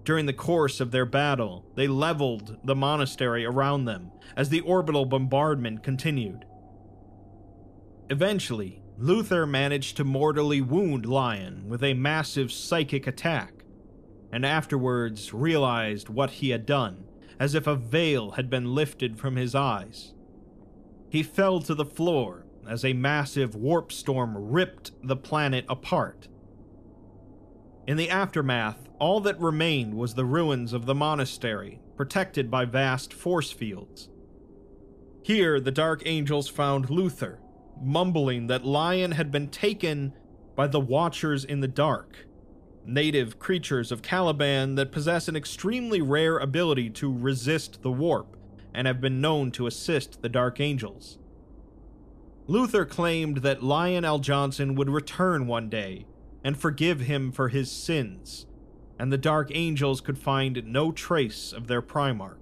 During 0.04 0.26
the 0.26 0.32
course 0.32 0.80
of 0.80 0.90
their 0.90 1.06
battle, 1.06 1.64
they 1.76 1.86
leveled 1.86 2.58
the 2.64 2.74
monastery 2.74 3.44
around 3.44 3.84
them 3.84 4.10
as 4.36 4.48
the 4.48 4.60
orbital 4.60 5.04
bombardment 5.04 5.82
continued. 5.82 6.44
Eventually, 8.08 8.82
Luther 8.98 9.46
managed 9.46 9.96
to 9.96 10.04
mortally 10.04 10.60
wound 10.60 11.06
Lion 11.06 11.68
with 11.68 11.82
a 11.82 11.94
massive 11.94 12.50
psychic 12.50 13.06
attack, 13.06 13.64
and 14.32 14.44
afterwards 14.44 15.32
realized 15.32 16.08
what 16.08 16.30
he 16.30 16.50
had 16.50 16.66
done, 16.66 17.04
as 17.38 17.54
if 17.54 17.66
a 17.66 17.76
veil 17.76 18.32
had 18.32 18.50
been 18.50 18.74
lifted 18.74 19.18
from 19.18 19.36
his 19.36 19.54
eyes. 19.54 20.12
He 21.08 21.22
fell 21.22 21.60
to 21.60 21.74
the 21.74 21.84
floor 21.84 22.46
as 22.68 22.84
a 22.84 22.92
massive 22.92 23.54
warp 23.54 23.90
storm 23.90 24.36
ripped 24.36 24.92
the 25.02 25.16
planet 25.16 25.64
apart. 25.68 26.28
In 27.90 27.96
the 27.96 28.08
aftermath, 28.08 28.88
all 29.00 29.18
that 29.22 29.40
remained 29.40 29.94
was 29.94 30.14
the 30.14 30.24
ruins 30.24 30.72
of 30.72 30.86
the 30.86 30.94
monastery, 30.94 31.80
protected 31.96 32.48
by 32.48 32.64
vast 32.64 33.12
force 33.12 33.50
fields. 33.50 34.08
Here, 35.24 35.58
the 35.58 35.72
Dark 35.72 36.02
Angels 36.06 36.46
found 36.46 36.88
Luther, 36.88 37.40
mumbling 37.82 38.46
that 38.46 38.64
Lion 38.64 39.10
had 39.10 39.32
been 39.32 39.48
taken 39.48 40.12
by 40.54 40.68
the 40.68 40.78
Watchers 40.78 41.44
in 41.44 41.62
the 41.62 41.66
Dark, 41.66 42.28
native 42.86 43.40
creatures 43.40 43.90
of 43.90 44.02
Caliban 44.02 44.76
that 44.76 44.92
possess 44.92 45.26
an 45.26 45.34
extremely 45.34 46.00
rare 46.00 46.38
ability 46.38 46.90
to 46.90 47.12
resist 47.12 47.82
the 47.82 47.90
warp 47.90 48.36
and 48.72 48.86
have 48.86 49.00
been 49.00 49.20
known 49.20 49.50
to 49.50 49.66
assist 49.66 50.22
the 50.22 50.28
Dark 50.28 50.60
Angels. 50.60 51.18
Luther 52.46 52.84
claimed 52.84 53.38
that 53.38 53.64
Lion 53.64 54.04
Jonson 54.04 54.76
would 54.76 54.90
return 54.90 55.48
one 55.48 55.68
day 55.68 56.06
and 56.42 56.58
forgive 56.58 57.00
him 57.00 57.32
for 57.32 57.48
his 57.48 57.70
sins, 57.70 58.46
and 58.98 59.12
the 59.12 59.18
Dark 59.18 59.50
Angels 59.54 60.00
could 60.00 60.18
find 60.18 60.64
no 60.66 60.92
trace 60.92 61.52
of 61.52 61.66
their 61.66 61.82
Primarch. 61.82 62.36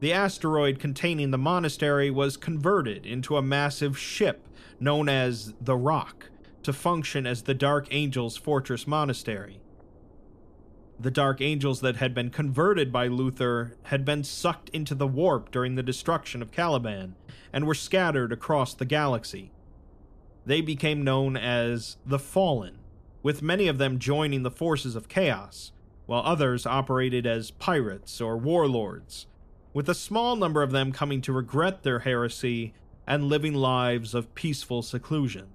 The 0.00 0.12
asteroid 0.12 0.78
containing 0.78 1.30
the 1.30 1.38
monastery 1.38 2.10
was 2.10 2.38
converted 2.38 3.04
into 3.04 3.36
a 3.36 3.42
massive 3.42 3.98
ship 3.98 4.48
known 4.80 5.08
as 5.08 5.52
the 5.60 5.76
Rock 5.76 6.30
to 6.62 6.72
function 6.72 7.26
as 7.26 7.42
the 7.42 7.54
Dark 7.54 7.86
Angels 7.90 8.36
Fortress 8.36 8.86
Monastery. 8.86 9.60
The 10.98 11.10
Dark 11.10 11.40
Angels 11.40 11.80
that 11.80 11.96
had 11.96 12.14
been 12.14 12.30
converted 12.30 12.92
by 12.92 13.06
Luther 13.06 13.76
had 13.84 14.04
been 14.04 14.24
sucked 14.24 14.68
into 14.70 14.94
the 14.94 15.06
warp 15.06 15.50
during 15.50 15.74
the 15.74 15.82
destruction 15.82 16.42
of 16.42 16.52
Caliban 16.52 17.14
and 17.52 17.66
were 17.66 17.74
scattered 17.74 18.32
across 18.32 18.74
the 18.74 18.84
galaxy. 18.84 19.52
They 20.46 20.60
became 20.60 21.04
known 21.04 21.36
as 21.36 21.96
the 22.04 22.18
Fallen, 22.18 22.78
with 23.22 23.42
many 23.42 23.68
of 23.68 23.78
them 23.78 23.98
joining 23.98 24.42
the 24.42 24.50
forces 24.50 24.96
of 24.96 25.08
chaos, 25.08 25.72
while 26.06 26.22
others 26.24 26.66
operated 26.66 27.26
as 27.26 27.50
pirates 27.50 28.20
or 28.20 28.36
warlords, 28.36 29.26
with 29.72 29.88
a 29.88 29.94
small 29.94 30.36
number 30.36 30.62
of 30.62 30.72
them 30.72 30.92
coming 30.92 31.20
to 31.22 31.32
regret 31.32 31.82
their 31.82 32.00
heresy 32.00 32.74
and 33.06 33.24
living 33.24 33.54
lives 33.54 34.14
of 34.14 34.34
peaceful 34.34 34.82
seclusion. 34.82 35.48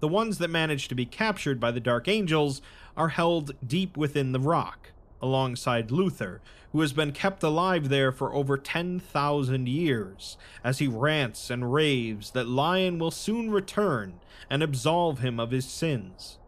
The 0.00 0.08
ones 0.08 0.38
that 0.38 0.48
managed 0.48 0.88
to 0.90 0.94
be 0.94 1.06
captured 1.06 1.58
by 1.58 1.70
the 1.70 1.80
Dark 1.80 2.08
Angels 2.08 2.60
are 2.96 3.08
held 3.08 3.52
deep 3.66 3.96
within 3.96 4.32
the 4.32 4.40
rock, 4.40 4.92
alongside 5.20 5.90
Luther, 5.90 6.40
who 6.72 6.80
has 6.80 6.92
been 6.92 7.12
kept 7.12 7.42
alive 7.42 7.88
there 7.88 8.12
for 8.12 8.34
over 8.34 8.56
10,000 8.56 9.68
years, 9.68 10.36
as 10.62 10.78
he 10.78 10.86
rants 10.86 11.50
and 11.50 11.72
raves 11.72 12.32
that 12.32 12.48
Lion 12.48 12.98
will 12.98 13.10
soon 13.10 13.50
return 13.50 14.20
and 14.50 14.62
absolve 14.62 15.20
him 15.20 15.40
of 15.40 15.50
his 15.50 15.66
sins. 15.66 16.38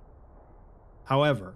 However, 1.04 1.54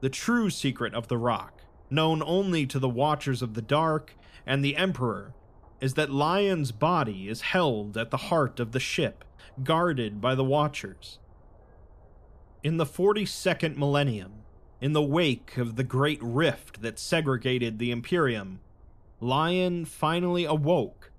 the 0.00 0.10
true 0.10 0.50
secret 0.50 0.94
of 0.94 1.08
the 1.08 1.18
rock, 1.18 1.62
known 1.90 2.22
only 2.24 2.66
to 2.66 2.78
the 2.78 2.88
Watchers 2.88 3.42
of 3.42 3.54
the 3.54 3.62
Dark 3.62 4.14
and 4.46 4.64
the 4.64 4.76
Emperor, 4.76 5.34
is 5.80 5.94
that 5.94 6.10
Lion's 6.10 6.72
body 6.72 7.28
is 7.28 7.42
held 7.42 7.96
at 7.96 8.10
the 8.10 8.16
heart 8.16 8.58
of 8.58 8.72
the 8.72 8.80
ship, 8.80 9.24
guarded 9.62 10.20
by 10.20 10.34
the 10.34 10.44
Watchers. 10.44 11.18
In 12.64 12.76
the 12.76 12.86
42nd 12.86 13.76
millennium, 13.76 14.37
in 14.80 14.92
the 14.92 15.02
wake 15.02 15.56
of 15.56 15.76
the 15.76 15.84
great 15.84 16.22
rift 16.22 16.82
that 16.82 16.98
segregated 16.98 17.78
the 17.78 17.90
Imperium, 17.90 18.60
Lion 19.20 19.84
finally 19.84 20.44
awoke, 20.44 21.10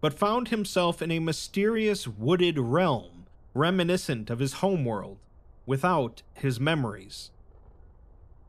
but 0.00 0.14
found 0.14 0.48
himself 0.48 1.02
in 1.02 1.10
a 1.10 1.18
mysterious 1.18 2.06
wooded 2.06 2.58
realm 2.58 3.26
reminiscent 3.54 4.30
of 4.30 4.38
his 4.38 4.54
homeworld, 4.54 5.18
without 5.66 6.22
his 6.34 6.60
memories. 6.60 7.30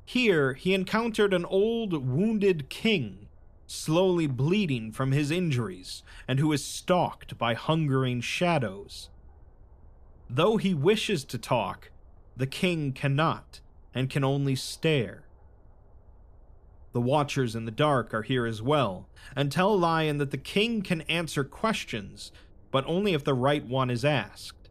Here 0.03 0.53
he 0.53 0.73
encountered 0.73 1.33
an 1.33 1.45
old 1.45 1.93
wounded 1.93 2.69
king, 2.69 3.27
slowly 3.67 4.27
bleeding 4.27 4.91
from 4.91 5.11
his 5.11 5.31
injuries, 5.31 6.03
and 6.27 6.39
who 6.39 6.51
is 6.51 6.63
stalked 6.63 7.37
by 7.37 7.53
hungering 7.53 8.21
shadows. 8.21 9.09
Though 10.29 10.57
he 10.57 10.73
wishes 10.73 11.23
to 11.25 11.37
talk, 11.37 11.91
the 12.37 12.47
king 12.47 12.91
cannot, 12.91 13.61
and 13.95 14.09
can 14.09 14.23
only 14.23 14.55
stare. 14.55 15.23
The 16.91 17.01
Watchers 17.01 17.55
in 17.55 17.65
the 17.65 17.71
Dark 17.71 18.13
are 18.13 18.21
here 18.21 18.45
as 18.45 18.61
well, 18.61 19.09
and 19.35 19.51
tell 19.51 19.77
Lion 19.77 20.17
that 20.17 20.31
the 20.31 20.37
king 20.37 20.81
can 20.81 21.01
answer 21.01 21.43
questions, 21.43 22.31
but 22.71 22.85
only 22.87 23.13
if 23.13 23.23
the 23.23 23.33
right 23.33 23.65
one 23.65 23.89
is 23.89 24.05
asked. 24.05 24.69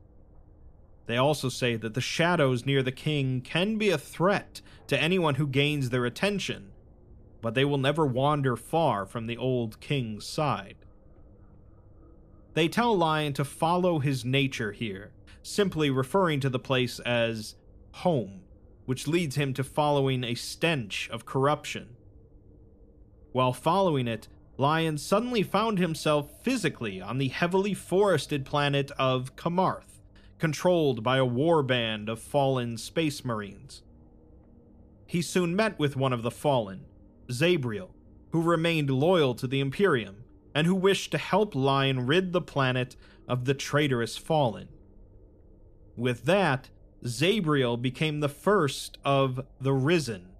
They 1.06 1.16
also 1.16 1.48
say 1.48 1.76
that 1.76 1.94
the 1.94 2.00
shadows 2.00 2.64
near 2.64 2.82
the 2.82 2.92
king 2.92 3.40
can 3.40 3.76
be 3.76 3.90
a 3.90 3.98
threat 3.98 4.60
to 4.86 5.00
anyone 5.00 5.34
who 5.34 5.46
gains 5.46 5.90
their 5.90 6.06
attention, 6.06 6.70
but 7.42 7.54
they 7.54 7.64
will 7.64 7.78
never 7.78 8.06
wander 8.06 8.56
far 8.56 9.04
from 9.04 9.26
the 9.26 9.36
old 9.36 9.80
king's 9.80 10.24
side. 10.24 10.76
They 12.54 12.68
tell 12.68 12.96
Lion 12.96 13.32
to 13.34 13.44
follow 13.44 13.98
his 13.98 14.24
nature 14.24 14.72
here, 14.72 15.12
simply 15.42 15.90
referring 15.90 16.40
to 16.40 16.48
the 16.48 16.58
place 16.58 17.00
as 17.00 17.56
home, 17.92 18.40
which 18.86 19.08
leads 19.08 19.36
him 19.36 19.54
to 19.54 19.64
following 19.64 20.24
a 20.24 20.34
stench 20.34 21.08
of 21.10 21.26
corruption. 21.26 21.96
While 23.32 23.52
following 23.52 24.06
it, 24.06 24.28
Lion 24.56 24.98
suddenly 24.98 25.42
found 25.42 25.78
himself 25.78 26.42
physically 26.42 27.00
on 27.00 27.18
the 27.18 27.28
heavily 27.28 27.74
forested 27.74 28.44
planet 28.44 28.92
of 28.98 29.34
Kamarth, 29.36 30.00
controlled 30.38 31.02
by 31.02 31.18
a 31.18 31.26
warband 31.26 32.08
of 32.08 32.20
fallen 32.20 32.76
space 32.76 33.24
marines. 33.24 33.82
He 35.06 35.22
soon 35.22 35.56
met 35.56 35.78
with 35.78 35.96
one 35.96 36.12
of 36.12 36.22
the 36.22 36.30
fallen, 36.30 36.84
Zabriel, 37.30 37.90
who 38.30 38.42
remained 38.42 38.90
loyal 38.90 39.34
to 39.36 39.46
the 39.46 39.60
Imperium 39.60 40.24
and 40.54 40.66
who 40.66 40.74
wished 40.74 41.10
to 41.10 41.18
help 41.18 41.54
Lion 41.54 42.06
rid 42.06 42.32
the 42.32 42.40
planet 42.40 42.96
of 43.26 43.44
the 43.44 43.54
traitorous 43.54 44.16
fallen. 44.16 44.68
With 45.96 46.24
that, 46.24 46.70
Zabriel 47.06 47.80
became 47.80 48.20
the 48.20 48.28
first 48.28 48.98
of 49.04 49.44
the 49.60 49.72
Risen, 49.72 50.30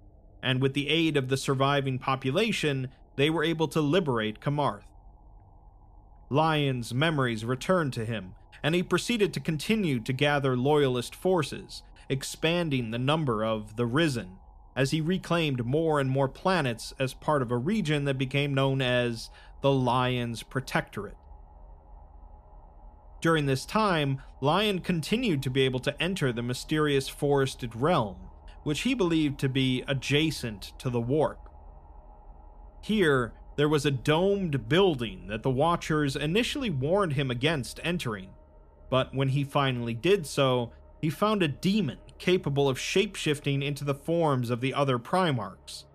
and 0.41 0.61
with 0.61 0.73
the 0.73 0.89
aid 0.89 1.15
of 1.15 1.29
the 1.29 1.37
surviving 1.37 1.99
population, 1.99 2.89
they 3.15 3.29
were 3.29 3.43
able 3.43 3.67
to 3.69 3.81
liberate 3.81 4.39
Kamarth. 4.39 4.85
Lion's 6.29 6.93
memories 6.93 7.45
returned 7.45 7.93
to 7.93 8.05
him, 8.05 8.33
and 8.63 8.73
he 8.73 8.81
proceeded 8.81 9.33
to 9.33 9.39
continue 9.39 9.99
to 9.99 10.11
gather 10.11 10.57
loyalist 10.57 11.13
forces, 11.13 11.83
expanding 12.09 12.89
the 12.89 12.99
number 12.99 13.45
of 13.45 13.75
the 13.75 13.85
Risen, 13.85 14.37
as 14.75 14.91
he 14.91 15.01
reclaimed 15.01 15.65
more 15.65 15.99
and 15.99 16.09
more 16.09 16.27
planets 16.27 16.93
as 16.99 17.13
part 17.13 17.43
of 17.43 17.51
a 17.51 17.57
region 17.57 18.05
that 18.05 18.17
became 18.17 18.55
known 18.55 18.81
as 18.81 19.29
the 19.61 19.71
Lion's 19.71 20.41
Protectorate. 20.41 21.17
During 23.25 23.47
this 23.47 23.65
time, 23.65 24.21
Lion 24.39 24.81
continued 24.81 25.41
to 25.41 25.49
be 25.49 25.63
able 25.63 25.79
to 25.79 25.99
enter 25.99 26.31
the 26.31 26.43
mysterious 26.43 27.09
forested 27.09 27.75
realm, 27.75 28.17
which 28.61 28.81
he 28.81 28.93
believed 28.93 29.39
to 29.39 29.49
be 29.49 29.83
adjacent 29.87 30.73
to 30.77 30.91
the 30.91 31.01
warp. 31.01 31.49
Here, 32.83 33.33
there 33.55 33.67
was 33.67 33.83
a 33.83 33.89
domed 33.89 34.69
building 34.69 35.25
that 35.25 35.41
the 35.41 35.49
Watchers 35.49 36.15
initially 36.15 36.69
warned 36.69 37.13
him 37.13 37.31
against 37.31 37.79
entering, 37.83 38.29
but 38.91 39.15
when 39.15 39.29
he 39.29 39.43
finally 39.43 39.95
did 39.95 40.27
so, 40.27 40.71
he 41.01 41.09
found 41.09 41.41
a 41.41 41.47
demon 41.47 41.97
capable 42.19 42.69
of 42.69 42.77
shapeshifting 42.77 43.63
into 43.63 43.83
the 43.83 43.95
forms 43.95 44.51
of 44.51 44.61
the 44.61 44.75
other 44.75 44.99
Primarchs. 44.99 45.85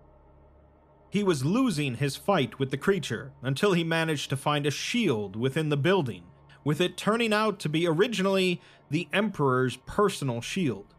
He 1.10 1.22
was 1.22 1.44
losing 1.44 1.94
his 1.94 2.16
fight 2.16 2.58
with 2.58 2.72
the 2.72 2.76
creature 2.76 3.30
until 3.40 3.74
he 3.74 3.84
managed 3.84 4.30
to 4.30 4.36
find 4.36 4.66
a 4.66 4.72
shield 4.72 5.36
within 5.36 5.68
the 5.68 5.76
building, 5.76 6.24
with 6.64 6.80
it 6.80 6.96
turning 6.96 7.32
out 7.32 7.58
to 7.60 7.68
be 7.68 7.86
originally 7.86 8.60
the 8.90 9.08
Emperor's 9.12 9.76
personal 9.86 10.40
shield. 10.40 10.94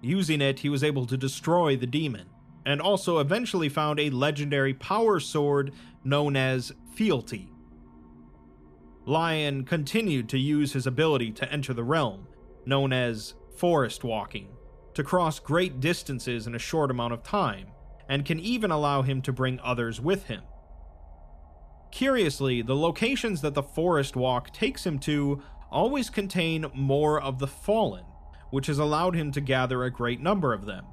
Using 0.00 0.40
it, 0.40 0.60
he 0.60 0.68
was 0.68 0.84
able 0.84 1.06
to 1.06 1.16
destroy 1.16 1.76
the 1.76 1.86
demon, 1.86 2.28
and 2.66 2.80
also 2.80 3.18
eventually 3.18 3.68
found 3.68 3.98
a 3.98 4.10
legendary 4.10 4.74
power 4.74 5.18
sword 5.20 5.72
known 6.04 6.36
as 6.36 6.72
Fealty. 6.94 7.50
Lion 9.06 9.64
continued 9.64 10.28
to 10.30 10.38
use 10.38 10.72
his 10.72 10.86
ability 10.86 11.30
to 11.32 11.52
enter 11.52 11.74
the 11.74 11.84
realm, 11.84 12.26
known 12.64 12.92
as 12.92 13.34
forest 13.56 14.04
walking, 14.04 14.48
to 14.94 15.02
cross 15.02 15.38
great 15.38 15.80
distances 15.80 16.46
in 16.46 16.54
a 16.54 16.58
short 16.58 16.90
amount 16.90 17.12
of 17.12 17.22
time, 17.22 17.68
and 18.08 18.24
can 18.24 18.40
even 18.40 18.70
allow 18.70 19.02
him 19.02 19.20
to 19.22 19.32
bring 19.32 19.60
others 19.60 20.00
with 20.00 20.24
him. 20.26 20.42
Curiously, 21.94 22.60
the 22.60 22.74
locations 22.74 23.40
that 23.42 23.54
the 23.54 23.62
forest 23.62 24.16
walk 24.16 24.52
takes 24.52 24.84
him 24.84 24.98
to 25.00 25.40
always 25.70 26.10
contain 26.10 26.66
more 26.74 27.22
of 27.22 27.38
the 27.38 27.46
fallen, 27.46 28.02
which 28.50 28.66
has 28.66 28.80
allowed 28.80 29.14
him 29.14 29.30
to 29.30 29.40
gather 29.40 29.84
a 29.84 29.92
great 29.92 30.20
number 30.20 30.52
of 30.52 30.66
them. 30.66 30.86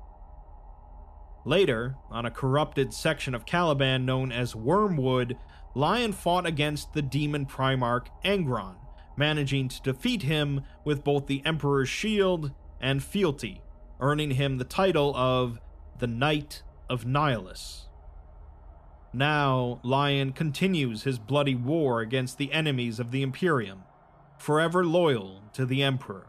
Later, 1.44 1.96
on 2.12 2.28
a 2.28 2.32
corrupted 2.32 2.94
section 2.94 3.34
of 3.34 3.48
Caliban 3.48 4.06
known 4.06 4.32
as 4.32 4.56
Wormwood, 4.56 5.38
Lion 5.74 6.12
fought 6.12 6.46
against 6.46 6.94
the 6.94 7.02
demon 7.02 7.48
Primarch 7.48 8.06
Angron, 8.24 8.76
managing 9.18 9.70
to 9.70 9.82
defeat 9.82 10.22
him 10.22 10.62
with 10.86 11.04
both 11.04 11.26
the 11.26 11.44
Emperor's 11.44 11.90
shield 11.90 12.52
and 12.80 13.04
fealty, 13.04 13.64
earning 14.00 14.32
him 14.32 14.60
the 14.60 14.64
title 14.64 15.16
of 15.16 15.60
the 15.98 16.06
Knight 16.06 16.62
of 16.88 17.06
Nihilus. 17.06 17.88
Now, 19.14 19.82
Lion 19.84 20.32
continues 20.32 21.04
his 21.04 21.20
bloody 21.20 21.56
war 21.56 22.00
against 22.00 22.38
the 22.38 22.54
enemies 22.54 23.00
of 23.00 23.12
the 23.12 23.22
Imperium, 23.22 23.84
forever 24.38 24.86
loyal 24.86 25.44
to 25.54 25.66
the 25.66 25.84
Emperor. 25.84 26.28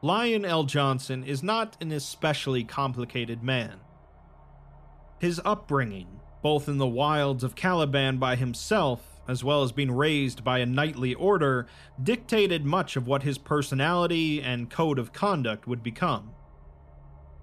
Lion 0.00 0.44
Jonson 0.66 1.24
is 1.24 1.42
not 1.42 1.76
an 1.80 1.92
especially 1.92 2.64
complicated 2.64 3.42
man. 3.42 3.80
His 5.18 5.40
upbringing, 5.44 6.20
both 6.42 6.68
in 6.68 6.78
the 6.78 6.86
wilds 6.86 7.42
of 7.42 7.54
Caliban 7.54 8.18
by 8.18 8.36
himself, 8.36 9.20
as 9.28 9.42
well 9.42 9.62
as 9.62 9.72
being 9.72 9.90
raised 9.90 10.44
by 10.44 10.60
a 10.60 10.66
knightly 10.66 11.12
order, 11.14 11.66
dictated 12.02 12.64
much 12.64 12.96
of 12.96 13.06
what 13.06 13.24
his 13.24 13.36
personality 13.36 14.40
and 14.40 14.70
code 14.70 14.98
of 14.98 15.12
conduct 15.12 15.66
would 15.66 15.82
become. 15.82 16.35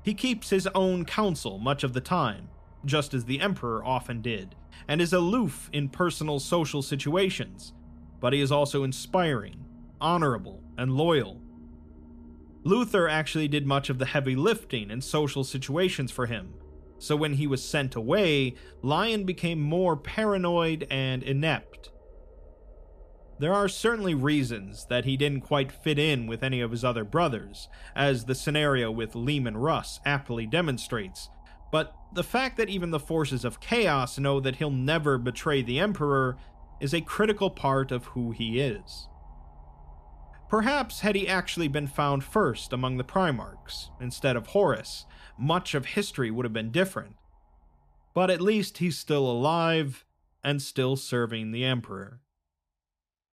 He 0.04 0.13
keeps 0.13 0.50
his 0.50 0.68
own 0.76 1.06
counsel 1.06 1.58
much 1.58 1.84
of 1.84 1.94
the 1.94 2.02
time, 2.02 2.50
just 2.86 3.13
as 3.13 3.26
the 3.26 3.39
Emperor 3.39 3.84
often 3.84 4.22
did, 4.22 4.56
and 4.88 5.02
is 5.02 5.13
aloof 5.13 5.70
in 5.72 5.88
personal 5.89 6.39
social 6.39 6.82
situations, 6.82 7.74
but 8.20 8.34
he 8.34 8.42
is 8.42 8.52
also 8.52 8.84
inspiring, 8.84 9.63
honorable, 10.02 10.62
and 10.78 10.92
loyal. 10.98 11.42
Luther 12.66 13.08
actually 13.08 13.48
did 13.48 13.66
much 13.66 13.89
of 13.89 13.98
the 13.98 14.06
heavy 14.06 14.36
lifting 14.36 14.92
in 14.92 15.02
social 15.02 15.44
situations 15.44 16.12
for 16.12 16.26
him, 16.26 16.54
so 17.00 17.16
when 17.16 17.34
he 17.34 17.48
was 17.48 17.63
sent 17.63 17.96
away, 17.96 18.56
Lion 18.82 19.24
became 19.24 19.62
more 19.62 19.96
paranoid 19.96 20.86
and 20.89 21.24
inept. 21.24 21.92
There 23.43 23.53
are 23.53 23.67
certainly 23.67 24.15
reasons 24.15 24.86
that 24.86 25.03
he 25.03 25.17
didn't 25.17 25.41
quite 25.41 25.69
fit 25.69 25.99
in 25.99 26.27
with 26.27 26.43
any 26.43 26.62
of 26.62 26.71
his 26.71 26.86
other 26.86 27.03
brothers, 27.03 27.67
as 27.93 28.23
the 28.23 28.36
scenario 28.36 28.89
with 28.89 29.15
Leman 29.15 29.58
Russ 29.58 29.99
aptly 30.06 30.45
demonstrates, 30.45 31.27
but 31.69 31.93
the 32.13 32.23
fact 32.23 32.56
that 32.56 32.69
even 32.69 32.91
the 32.91 33.01
forces 33.01 33.43
of 33.43 33.60
chaos 33.60 34.17
know 34.17 34.39
that 34.39 34.56
he'll 34.56 34.71
never 34.71 35.17
betray 35.17 35.62
the 35.62 35.77
Emperor 35.77 36.38
is 36.79 36.93
a 36.93 37.01
critical 37.01 37.49
part 37.49 37.91
of 37.91 38.06
who 38.06 38.32
he 38.32 38.62
is. 38.62 39.10
Perhaps 40.47 41.01
had 41.01 41.17
he 41.17 41.27
actually 41.27 41.67
been 41.67 41.88
found 41.88 42.23
first 42.23 42.71
among 42.71 42.95
the 42.95 43.03
Primarchs, 43.03 43.89
instead 43.99 44.38
of 44.38 44.47
Horus, 44.47 45.06
much 45.38 45.75
of 45.75 45.88
history 45.88 46.32
would 46.32 46.45
have 46.45 46.53
been 46.53 46.71
different. 46.71 47.17
But 48.13 48.29
at 48.29 48.39
least 48.39 48.77
he's 48.77 48.97
still 48.97 49.29
alive 49.29 50.06
and 50.45 50.62
still 50.62 50.95
serving 50.95 51.51
the 51.51 51.65
Emperor. 51.65 52.21